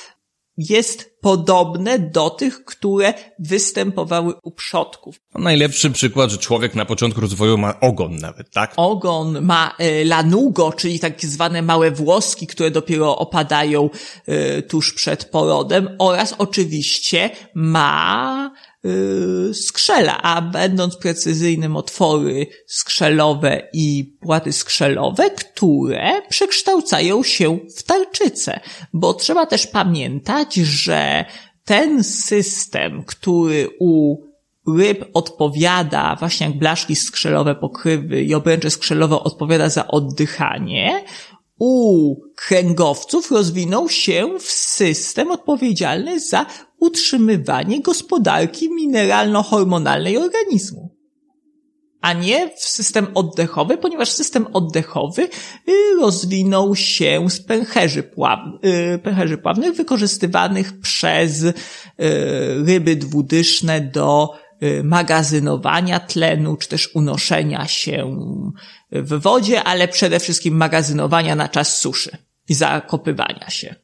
[0.56, 5.20] jest podobne do tych, które występowały u przodków.
[5.34, 8.72] No, najlepszy przykład, że człowiek na początku rozwoju ma ogon nawet, tak?
[8.76, 13.90] Ogon ma e, lanugo, czyli tak zwane małe włoski, które dopiero opadają
[14.26, 18.52] e, tuż przed porodem oraz oczywiście ma
[19.52, 28.60] skrzela, a będąc precyzyjnym otwory skrzelowe i płaty skrzelowe, które przekształcają się w tarczyce,
[28.92, 31.24] bo trzeba też pamiętać, że
[31.64, 34.16] ten system, który u
[34.76, 41.04] ryb odpowiada, właśnie jak blaszki skrzelowe, pokrywy i obręcze skrzelowe odpowiada za oddychanie,
[41.58, 46.46] u kręgowców rozwinął się w system odpowiedzialny za
[46.82, 50.96] utrzymywanie gospodarki mineralno-hormonalnej organizmu.
[52.00, 55.22] A nie w system oddechowy, ponieważ system oddechowy
[55.68, 58.40] y, rozwinął się z pęcherzy, pław,
[58.94, 61.54] y, pęcherzy pławnych wykorzystywanych przez y,
[62.66, 64.30] ryby dwudyszne do
[64.84, 68.16] magazynowania tlenu, czy też unoszenia się
[68.92, 72.16] w wodzie, ale przede wszystkim magazynowania na czas suszy
[72.48, 73.74] i zakopywania się.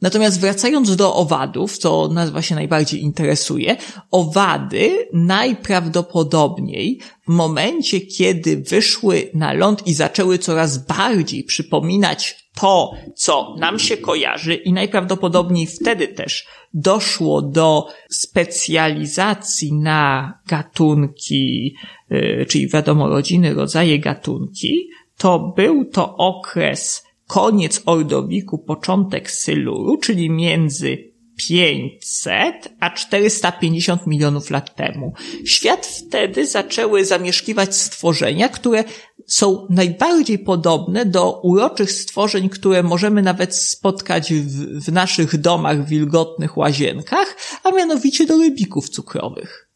[0.00, 3.76] Natomiast wracając do owadów, co nas właśnie najbardziej interesuje,
[4.10, 13.54] owady najprawdopodobniej w momencie, kiedy wyszły na ląd i zaczęły coraz bardziej przypominać to, co
[13.58, 21.74] nam się kojarzy i najprawdopodobniej wtedy też doszło do specjalizacji na gatunki,
[22.12, 30.30] y, czyli wiadomo rodziny, rodzaje gatunki, to był to okres koniec Ordowiku, początek Syluru, czyli
[30.30, 35.12] między 500 a 450 milionów lat temu.
[35.46, 38.84] Świat wtedy zaczęły zamieszkiwać stworzenia, które
[39.26, 46.56] są najbardziej podobne do uroczych stworzeń, które możemy nawet spotkać w, w naszych domach, wilgotnych
[46.56, 49.67] łazienkach, a mianowicie do rybików cukrowych.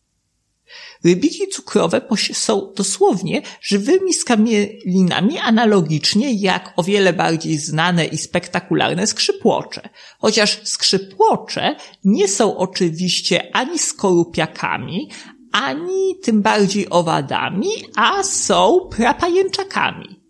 [1.05, 2.01] Rybiki cukrowe
[2.33, 9.89] są dosłownie żywymi skamielinami analogicznie jak o wiele bardziej znane i spektakularne skrzypłocze.
[10.19, 15.11] Chociaż skrzypłocze nie są oczywiście ani skorupiakami,
[15.53, 20.23] ani tym bardziej owadami, a są prapajęczakami.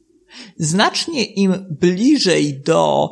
[0.57, 3.11] Znacznie im bliżej do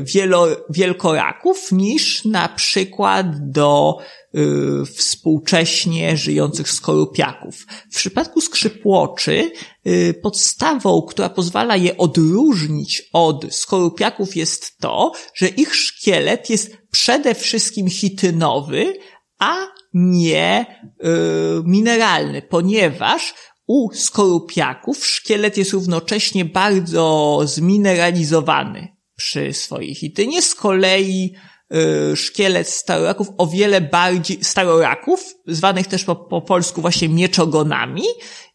[0.00, 3.98] wielo, wielkoraków niż na przykład do
[4.34, 7.66] Y, współcześnie żyjących skorupiaków.
[7.90, 9.50] W przypadku skrzypłoczy
[9.86, 17.34] y, podstawą, która pozwala je odróżnić od skorupiaków jest to, że ich szkielet jest przede
[17.34, 18.94] wszystkim chitynowy,
[19.38, 19.56] a
[19.94, 21.06] nie y,
[21.64, 23.34] mineralny, ponieważ
[23.66, 30.42] u skorupiaków szkielet jest równocześnie bardzo zmineralizowany przy swojej chitynie.
[30.42, 31.34] Z kolei
[31.74, 38.02] Y, szkielet staroraków o wiele bardziej, staroraków, zwanych też po, po polsku właśnie mieczogonami,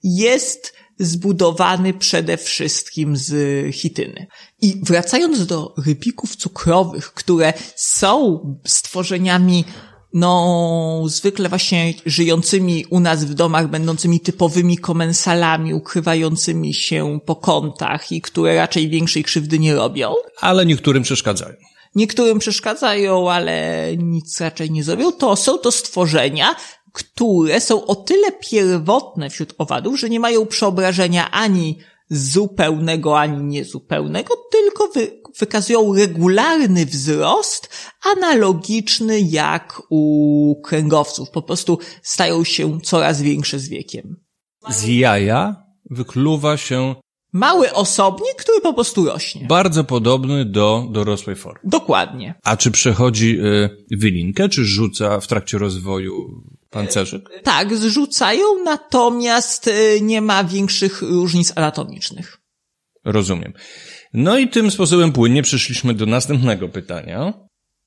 [0.04, 3.32] jest zbudowany przede wszystkim z
[3.76, 4.28] chityny.
[4.62, 9.66] I wracając do rybików cukrowych, które są stworzeniami
[10.14, 18.12] no, zwykle właśnie żyjącymi u nas w domach, będącymi typowymi komensalami, ukrywającymi się po kątach
[18.12, 20.14] i które raczej większej krzywdy nie robią.
[20.42, 21.56] Ale niektórym przeszkadzają.
[21.96, 25.12] Niektórym przeszkadzają, ale nic raczej nie zrobią.
[25.12, 26.56] To są to stworzenia,
[26.94, 31.78] które są o tyle pierwotne wśród owadów, że nie mają przeobrażenia ani
[32.10, 37.70] zupełnego, ani niezupełnego, tylko wy, wykazują regularny wzrost,
[38.16, 41.30] analogiczny jak u kręgowców.
[41.30, 44.16] Po prostu stają się coraz większe z wiekiem.
[44.70, 45.56] Z jaja
[45.90, 46.96] wykluwa się
[47.34, 49.46] Mały osobnik, który po prostu rośnie.
[49.48, 51.60] Bardzo podobny do dorosłej formy.
[51.64, 52.36] Dokładnie.
[52.44, 57.30] A czy przechodzi y, wylinkę, czy rzuca w trakcie rozwoju pancerzyk?
[57.44, 62.38] Tak, zrzucają, natomiast y, nie ma większych różnic anatomicznych.
[63.06, 63.54] Rozumiem.
[64.20, 67.34] No i tym sposobem płynnie przeszliśmy do następnego pytania.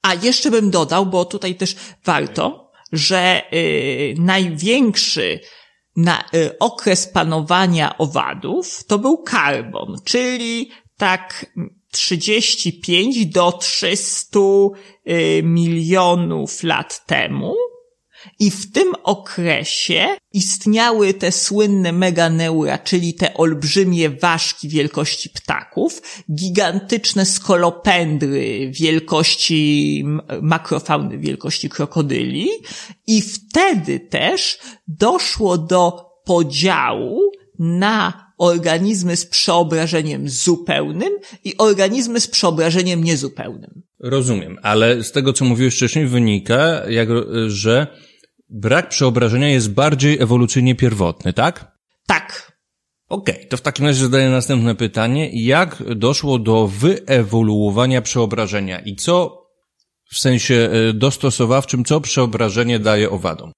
[0.03, 5.41] A jeszcze bym dodał, bo tutaj też warto, że y, największy
[5.97, 11.47] na y, okres panowania owadów to był karbon, czyli tak
[11.93, 17.55] 35 do 300 y, milionów lat temu.
[18.38, 26.02] I w tym okresie istniały te słynne meganeura, czyli te olbrzymie ważki wielkości ptaków,
[26.34, 30.04] gigantyczne skolopendry wielkości
[30.42, 32.48] makrofauny wielkości krokodyli
[33.06, 34.58] i wtedy też
[34.88, 37.20] doszło do podziału
[37.58, 41.12] na organizmy z przeobrażeniem zupełnym
[41.44, 43.82] i organizmy z przeobrażeniem niezupełnym.
[44.00, 47.08] Rozumiem, ale z tego, co mówiłeś wcześniej, wynika, jak,
[47.46, 47.86] że
[48.51, 51.76] brak przeobrażenia jest bardziej ewolucyjnie pierwotny, tak?
[52.07, 52.53] Tak.
[53.09, 55.30] Okej, okay, to w takim razie zadaję następne pytanie.
[55.32, 59.46] Jak doszło do wyewoluowania przeobrażenia i co
[60.12, 63.53] w sensie e, dostosowawczym, co przeobrażenie daje owadom?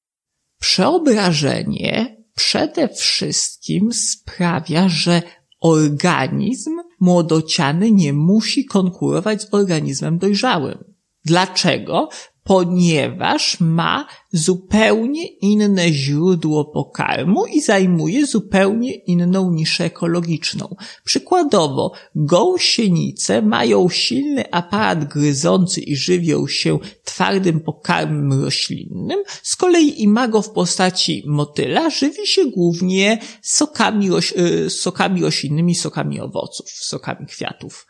[0.61, 5.23] Przeobrażenie przede wszystkim sprawia, że
[5.61, 6.71] organizm
[7.01, 10.85] młodociany nie musi konkurować z organizmem dojrzałym.
[11.25, 12.09] Dlaczego?
[12.45, 20.77] Ponieważ ma zupełnie inne źródło pokarmu i zajmuje zupełnie inną niszę ekologiczną.
[21.05, 30.43] Przykładowo, gąsienice mają silny aparat gryzący i żywią się twardym pokarmem roślinnym, z kolei imago
[30.43, 37.87] w postaci motyla żywi się głównie sokami, roś y, sokami roślinnymi, sokami owoców, sokami kwiatów.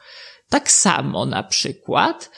[0.49, 2.31] Tak samo na przykład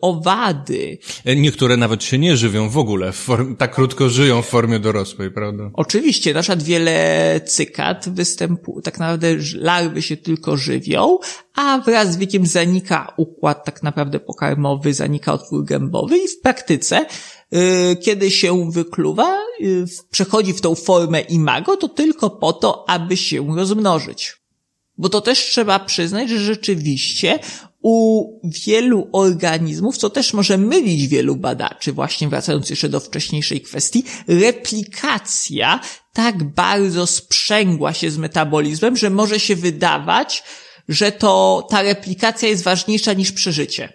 [0.00, 0.98] owady.
[1.36, 5.30] Niektóre nawet się nie żywią w ogóle, w form, tak krótko żyją w formie dorosłej,
[5.30, 5.70] prawda?
[5.72, 11.18] Oczywiście, na przykład wiele cykat występuje, tak naprawdę larwy się tylko żywią,
[11.54, 17.06] a wraz z wiekiem zanika układ tak naprawdę pokarmowy, zanika otwór gębowy i w praktyce
[17.54, 23.16] y, kiedy się wykluwa, y, przechodzi w tą formę imago, to tylko po to, aby
[23.16, 24.45] się rozmnożyć.
[24.98, 27.38] Bo to też trzeba przyznać, że rzeczywiście
[27.82, 28.24] u
[28.66, 35.80] wielu organizmów, co też może mylić wielu badaczy, właśnie wracając jeszcze do wcześniejszej kwestii, replikacja
[36.12, 40.42] tak bardzo sprzęgła się z metabolizmem, że może się wydawać,
[40.88, 43.92] że to ta replikacja jest ważniejsza niż przeżycie.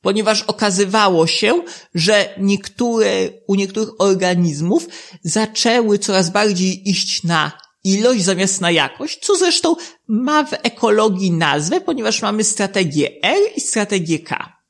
[0.00, 1.62] Ponieważ okazywało się,
[1.94, 4.88] że niektóre, u niektórych organizmów
[5.22, 7.52] zaczęły coraz bardziej iść na
[7.84, 9.76] ilość zamiast na jakość, co zresztą
[10.08, 14.62] ma w ekologii nazwę, ponieważ mamy strategię R i strategię K.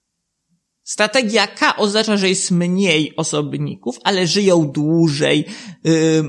[0.85, 5.45] Strategia K oznacza, że jest mniej osobników, ale żyją dłużej,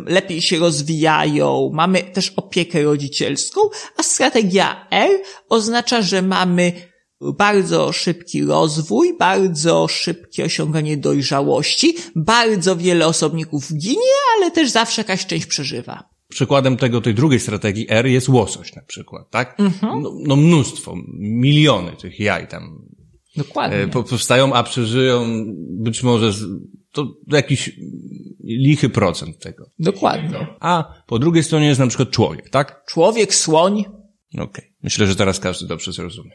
[0.06, 3.62] lepiej się rozwijają, mamy też opiekę rodzicielską,
[3.98, 6.74] a strategia R oznacza, że mamy
[7.22, 15.26] bardzo szybki rozwój, bardzo szybkie osiąganie dojrzałości, bardzo wiele osobników ginie, ale też zawsze jakaś
[15.26, 16.13] część przeżywa.
[16.34, 19.60] Przykładem tego, tej drugiej strategii R jest łosoś na przykład, tak?
[19.60, 20.02] Mhm.
[20.02, 22.86] No, no, mnóstwo, miliony tych jaj tam
[23.38, 23.78] Dokładnie.
[23.78, 26.32] E, powstają, a przeżyją być może
[26.92, 27.72] to jakiś
[28.44, 29.70] lichy procent tego.
[29.80, 30.48] Dokładnie.
[30.60, 32.86] A po drugiej stronie jest na przykład człowiek, tak?
[32.88, 33.80] Człowiek, słoń.
[34.34, 34.44] Okej.
[34.44, 34.74] Okay.
[34.84, 36.32] Myślę, że teraz każdy dobrze zrozumie.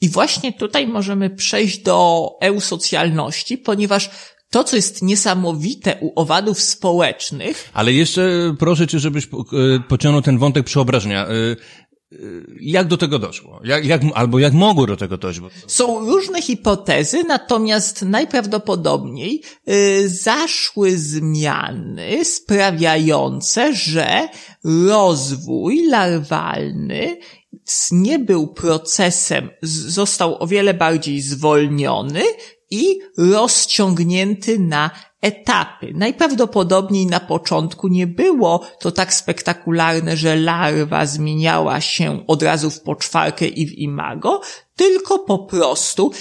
[0.00, 4.10] I właśnie tutaj możemy przejść do eusocjalności, ponieważ
[4.50, 7.70] to, co jest niesamowite u owadów społecznych.
[7.72, 9.28] Ale jeszcze proszę cię, żebyś e,
[9.88, 11.26] pociągnął ten wątek przeobrażenia.
[11.26, 11.56] E, e,
[12.60, 13.60] jak do tego doszło?
[13.64, 15.40] Jak, jak, albo jak mogło do tego dojść?
[15.66, 19.42] Są różne hipotezy, natomiast najprawdopodobniej
[20.06, 24.28] zaszły zmiany sprawiające, że
[24.64, 27.16] rozwój larwalny
[27.92, 32.22] nie był procesem, został o wiele bardziej zwolniony
[32.70, 34.90] i rozciągnięty na
[35.22, 35.92] etapy.
[35.94, 42.80] Najprawdopodobniej na początku nie było to tak spektakularne, że larwa zmieniała się od razu w
[42.80, 44.40] poczwarkę i w imago,
[44.76, 46.12] tylko po prostu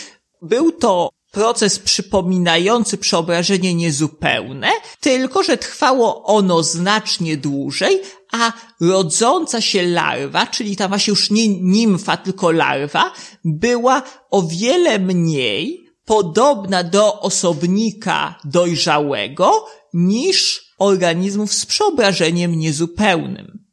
[0.42, 4.68] był to proces przypominający przeobrażenie niezupełne,
[5.00, 11.48] tylko że trwało ono znacznie dłużej, a rodząca się larwa, czyli ta właśnie już nie
[11.48, 13.12] nimfa, tylko larwa,
[13.46, 23.68] była o wiele mniej podobna do osobnika dojrzałego niż organizmów z przeobrażeniem niezupełnym.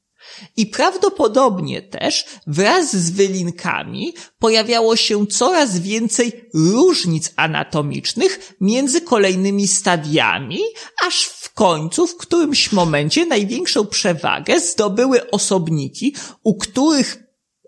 [0.57, 10.59] I prawdopodobnie też wraz z wylinkami pojawiało się coraz więcej różnic anatomicznych między kolejnymi stadiami,
[11.07, 17.24] aż w końcu w którymś momencie największą przewagę zdobyły osobniki, u których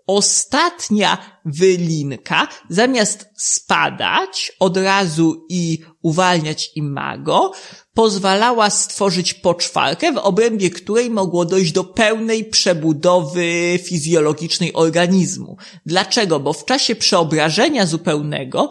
[0.07, 7.51] ostatnia wylinka, zamiast spadać od razu i uwalniać imago,
[7.93, 15.57] pozwalała stworzyć poczwarkę, w obrębie której mogło dojść do pełnej przebudowy fizjologicznej organizmu.
[15.85, 16.39] Dlaczego?
[16.39, 18.69] Bo w czasie przeobrażenia zupełnego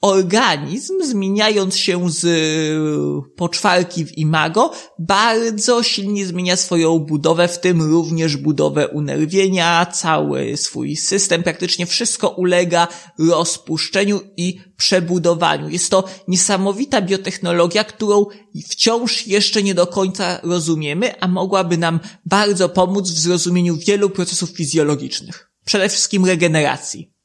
[0.00, 7.82] organizm, zmieniając się z y, poczwarki w imago, bardzo silnie zmienia swoją budowę, w tym
[7.82, 12.88] również budowę unerwienia, cały swój system, praktycznie wszystko ulega
[13.18, 15.68] rozpuszczeniu i przebudowaniu.
[15.68, 18.26] Jest to niesamowita biotechnologia, którą
[18.70, 24.50] wciąż jeszcze nie do końca rozumiemy, a mogłaby nam bardzo pomóc w zrozumieniu wielu procesów
[24.50, 25.50] fizjologicznych.
[25.64, 27.17] Przede wszystkim regeneracji.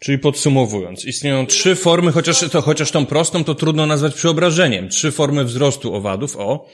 [0.00, 4.88] Czyli podsumowując, istnieją trzy formy, chociaż, to, chociaż tą prostą to trudno nazwać przeobrażeniem.
[4.88, 6.66] Trzy formy wzrostu owadów, o.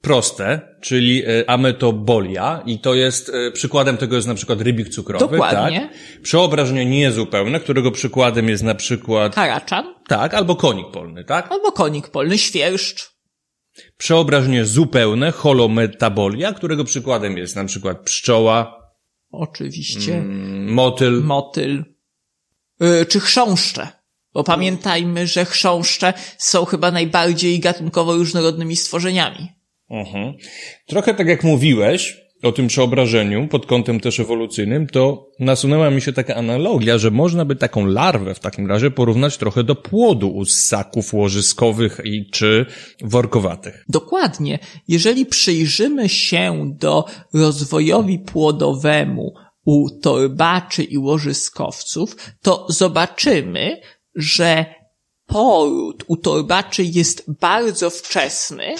[0.00, 5.24] Proste, czyli e, ametobolia i to jest, e, przykładem tego jest na przykład rybik cukrowy.
[5.24, 5.80] Dokładnie.
[5.80, 6.22] Tak?
[6.22, 9.34] Przeobrażenie niezupełne, którego przykładem jest na przykład...
[9.34, 9.94] Karaczan.
[10.08, 11.52] Tak, albo konik polny, tak?
[11.52, 13.10] Albo konik polny, świerszcz.
[13.96, 18.80] Przeobrażenie zupełne, holometabolia, którego przykładem jest na przykład pszczoła.
[19.30, 20.14] Oczywiście.
[20.14, 21.22] Mm, motyl.
[21.22, 21.84] Motyl.
[22.80, 23.88] Yy, czy chrząszcze.
[24.34, 29.48] Bo pamiętajmy, że chrząszcze są chyba najbardziej gatunkowo różnorodnymi stworzeniami.
[29.90, 30.34] Mhm.
[30.86, 36.12] Trochę tak jak mówiłeś o tym przeobrażeniu pod kątem też ewolucyjnym, to nasunęła mi się
[36.12, 40.44] taka analogia, że można by taką larwę w takim razie porównać trochę do płodu u
[40.44, 42.66] ssaków łożyskowych i czy
[43.02, 43.84] workowatych.
[43.88, 44.58] Dokładnie.
[44.88, 47.04] Jeżeli przyjrzymy się do
[47.34, 49.34] rozwojowi płodowemu
[49.64, 53.80] u torbaczy i łożyskowców, to zobaczymy,
[54.14, 54.74] że
[55.26, 58.74] poród u torbaczy jest bardzo wczesny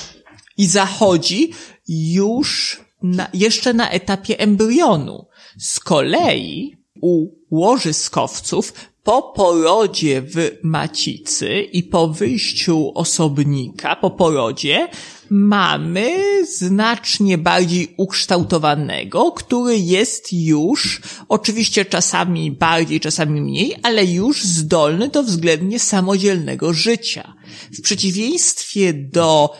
[0.57, 1.53] i zachodzi
[1.89, 5.27] już na, jeszcze na etapie embrionu.
[5.59, 8.73] Z kolei u łożyskowców
[9.03, 14.89] po porodzie w macicy i po wyjściu osobnika, po porodzie,
[15.31, 16.11] mamy
[16.47, 25.23] znacznie bardziej ukształtowanego, który jest już, oczywiście czasami bardziej, czasami mniej, ale już zdolny do
[25.23, 27.35] względnie samodzielnego życia.
[27.73, 29.57] W przeciwieństwie do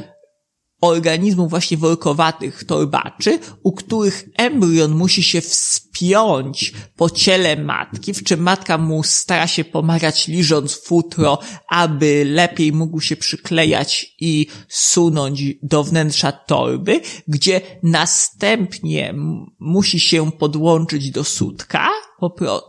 [0.81, 8.41] organizmów właśnie workowatych torbaczy, u których embrion musi się wspiąć po ciele matki, w czym
[8.41, 15.85] matka mu stara się pomagać liżąc futro, aby lepiej mógł się przyklejać i sunąć do
[15.85, 19.15] wnętrza torby, gdzie następnie
[19.59, 21.89] musi się podłączyć do sutka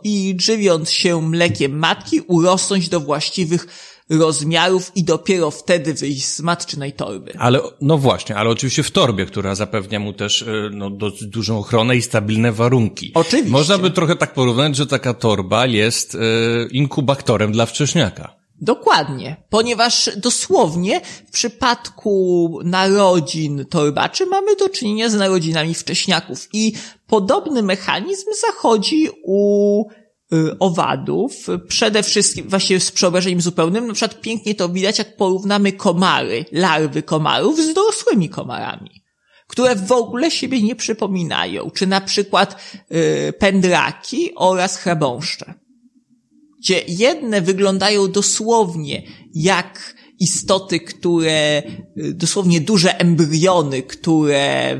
[0.03, 3.67] i żywiąc się mlekiem matki urosnąć do właściwych
[4.11, 7.33] rozmiarów i dopiero wtedy wyjść z matczynej torby.
[7.37, 11.59] Ale, no właśnie, ale oczywiście w torbie, która zapewnia mu też e, no, dość dużą
[11.59, 13.11] ochronę i stabilne warunki.
[13.13, 13.51] Oczywiście.
[13.51, 16.19] Można by trochę tak porównać, że taka torba jest e,
[16.71, 18.41] inkubatorem dla wcześniaka.
[18.61, 26.73] Dokładnie, ponieważ dosłownie w przypadku narodzin torbaczy mamy do czynienia z narodzinami wcześniaków i
[27.07, 30.00] podobny mechanizm zachodzi u Y,
[30.59, 36.45] owadów, przede wszystkim właśnie z przeobrażeniem zupełnym, na przykład pięknie to widać, jak porównamy komary,
[36.51, 39.03] larwy komarów z dorosłymi komarami,
[39.47, 45.53] które w ogóle siebie nie przypominają, czy na przykład yy, pędraki oraz chrabąszcze,
[46.59, 49.03] gdzie jedne wyglądają dosłownie
[49.33, 51.63] jak istoty, które,
[51.97, 54.75] y, dosłownie duże embriony, które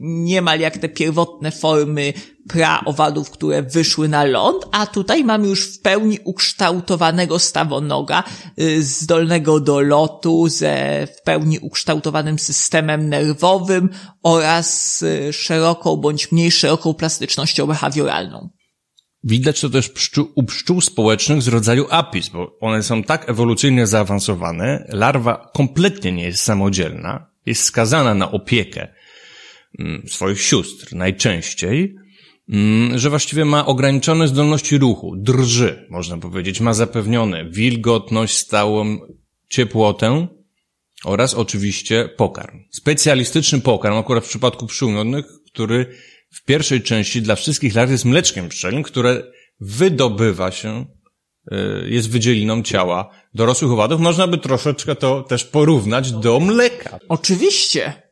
[0.00, 2.12] niemal jak te pierwotne formy
[2.48, 8.24] praowadów, które wyszły na ląd, a tutaj mamy już w pełni ukształtowanego stawonoga,
[8.60, 13.90] y, zdolnego do lotu, ze w pełni ukształtowanym systemem nerwowym
[14.22, 18.48] oraz y, szeroką bądź mniej szeroką plastycznością behawioralną.
[19.24, 23.86] Widać to też pszczół, u pszczół społecznych z rodzaju apis, bo one są tak ewolucyjnie
[23.86, 28.88] zaawansowane, larwa kompletnie nie jest samodzielna, jest skazana na opiekę
[30.06, 31.94] swoich sióstr najczęściej,
[32.48, 38.98] mm, że właściwie ma ograniczone zdolności ruchu, drży, można powiedzieć, ma zapewnione wilgotność, stałą
[39.48, 40.28] ciepłotę
[41.04, 42.58] oraz oczywiście pokarm.
[42.70, 44.90] Specjalistyczny pokarm, akurat w przypadku pszczół
[45.52, 45.86] który
[46.30, 49.22] w pierwszej części dla wszystkich lat jest mleczkiem pszczelim, które
[49.60, 50.86] wydobywa się,
[51.52, 51.56] y,
[51.90, 54.00] jest wydzieliną ciała dorosłych owadów.
[54.00, 56.98] Można by troszeczkę to też porównać do mleka.
[57.08, 58.07] Oczywiście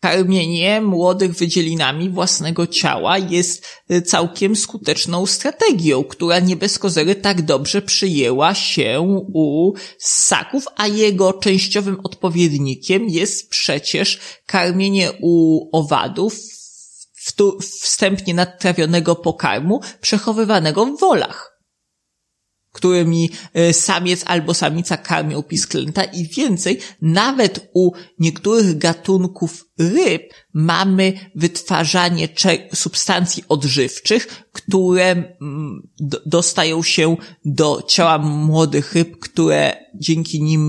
[0.00, 7.42] karmienie młodych wydzielinami własnego ciała jest y, całkiem skuteczną strategią, która nie bez kozery tak
[7.42, 9.00] dobrze przyjęła się
[9.34, 16.34] u ssaków, a jego częściowym odpowiednikiem jest przecież karmienie u owadów
[17.60, 21.57] wstępnie nadtrawionego pokarmu przechowywanego w wolach.
[22.72, 31.12] Którymi e, samiec albo samica karmią pisklęta i więcej, nawet u niektórych gatunków ryb mamy
[31.34, 32.28] wytwarzanie
[32.74, 35.88] substancji odżywczych, które mm,
[36.26, 40.62] dostają się do ciała młodych ryb, które dzięki nim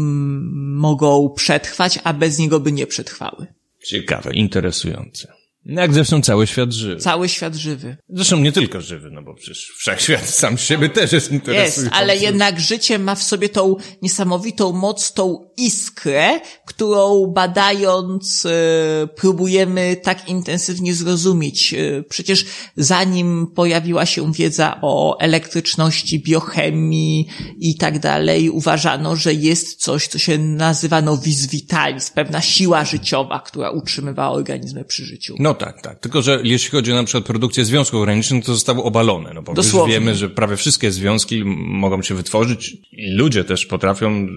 [0.78, 3.48] mogą przetrwać, a bez niego by nie przetrwały.
[3.86, 5.39] Ciekawe, interesujące.
[5.70, 7.02] Jak zresztą cały świat żywy.
[7.02, 7.98] Cały świat żywy.
[8.10, 11.82] Zresztą nie tylko żywy, no bo przecież wszechświat sam siebie też jest interesujący.
[11.82, 19.08] Jest, ale jednak życie ma w sobie tą niesamowitą moc, tą iskrę, którą badając e,
[19.16, 21.74] próbujemy tak intensywnie zrozumieć.
[21.74, 22.46] E, przecież
[22.78, 27.28] zanim pojawiła się wiedza o elektryczności, biochemii
[27.60, 33.40] i tak dalej, uważano, że jest coś, co się nazywano vis vitalis, pewna siła życiowa,
[33.40, 35.36] która utrzymywała organizmy przy życiu.
[35.40, 36.00] No tak, tak.
[36.00, 39.32] Tylko, że jeśli chodzi na przykład o produkcję związków organicznych, to zostało obalone.
[39.34, 39.94] No bo Dosłownie.
[39.94, 44.28] wiemy, że prawie wszystkie związki mogą się wytworzyć i ludzie też potrafią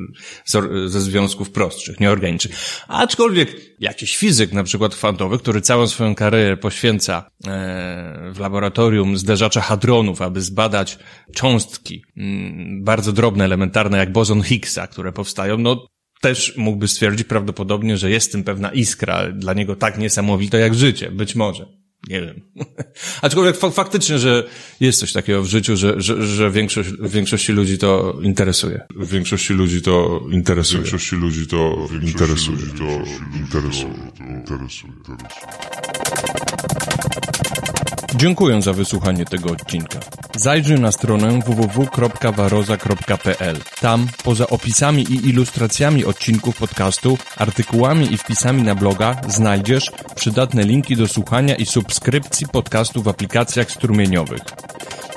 [0.87, 2.57] ze związków prostszych, nieorganicznych.
[2.89, 9.61] Aczkolwiek jakiś fizyk, na przykład kwantowy, który całą swoją karierę poświęca e, w laboratorium zderzacza
[9.61, 10.99] hadronów, aby zbadać
[11.35, 12.05] cząstki
[12.81, 15.87] bardzo drobne, elementarne, jak bozon Higgsa, które powstają, no
[16.23, 20.75] też mógłby stwierdzić prawdopodobnie, że jest w tym pewna iskra dla niego tak niesamowita jak
[20.75, 21.11] życie.
[21.11, 21.67] Być może.
[22.09, 22.41] Nie wiem.
[23.23, 24.49] Aczkolwiek faktycznie, że
[24.81, 28.81] jest coś takiego w życiu, że, że, że większość, większości ludzi to interesuje.
[28.97, 30.81] W większości ludzi to interesuje.
[30.81, 32.59] W większości ludzi to interesuje.
[32.59, 33.93] To interesuje.
[34.29, 34.93] interesuje.
[38.17, 40.01] Dziękuję za wysłuchanie tego odcinka.
[40.37, 43.57] Zajrzyj na stronę www.waroza.pl.
[43.81, 50.97] Tam, poza opisami i ilustracjami odcinków podcastu, artykułami i wpisami na bloga, znajdziesz przydatne linki
[50.97, 54.43] do słuchania i subskrypcji podcastu w aplikacjach strumieniowych.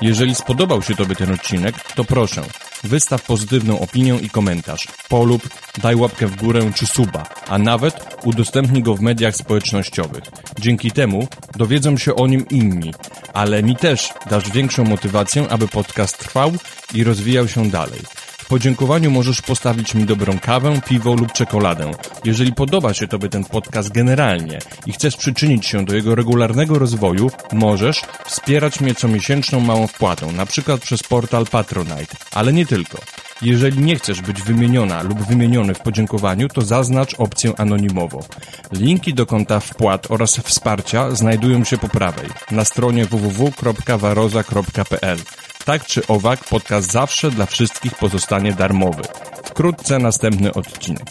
[0.00, 2.42] Jeżeli spodobał się Tobie ten odcinek, to proszę,
[2.86, 5.48] wystaw pozytywną opinię i komentarz, polub,
[5.82, 10.24] daj łapkę w górę czy suba, a nawet udostępnij go w mediach społecznościowych.
[10.60, 12.94] Dzięki temu dowiedzą się o nim inni,
[13.32, 16.52] ale mi też dasz większą motywację, aby podcast trwał
[16.94, 18.00] i rozwijał się dalej.
[18.46, 21.90] W podziękowaniu możesz postawić mi dobrą kawę, piwo lub czekoladę.
[22.24, 27.30] Jeżeli podoba się Tobie ten podcast generalnie i chcesz przyczynić się do jego regularnego rozwoju,
[27.52, 32.98] możesz wspierać mnie comiesięczną małą wpłatą, na przykład przez portal Patronite, ale nie tylko.
[33.42, 38.24] Jeżeli nie chcesz być wymieniona lub wymieniony w podziękowaniu, to zaznacz opcję anonimowo.
[38.72, 45.18] Linki do konta wpłat oraz wsparcia znajdują się po prawej na stronie www.waroza.pl.
[45.66, 49.02] Tak czy owak, podcast zawsze dla wszystkich pozostanie darmowy.
[49.44, 51.06] Wkrótce następny odcinek.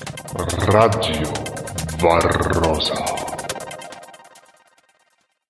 [0.67, 1.31] Radio
[2.01, 3.34] Barroza.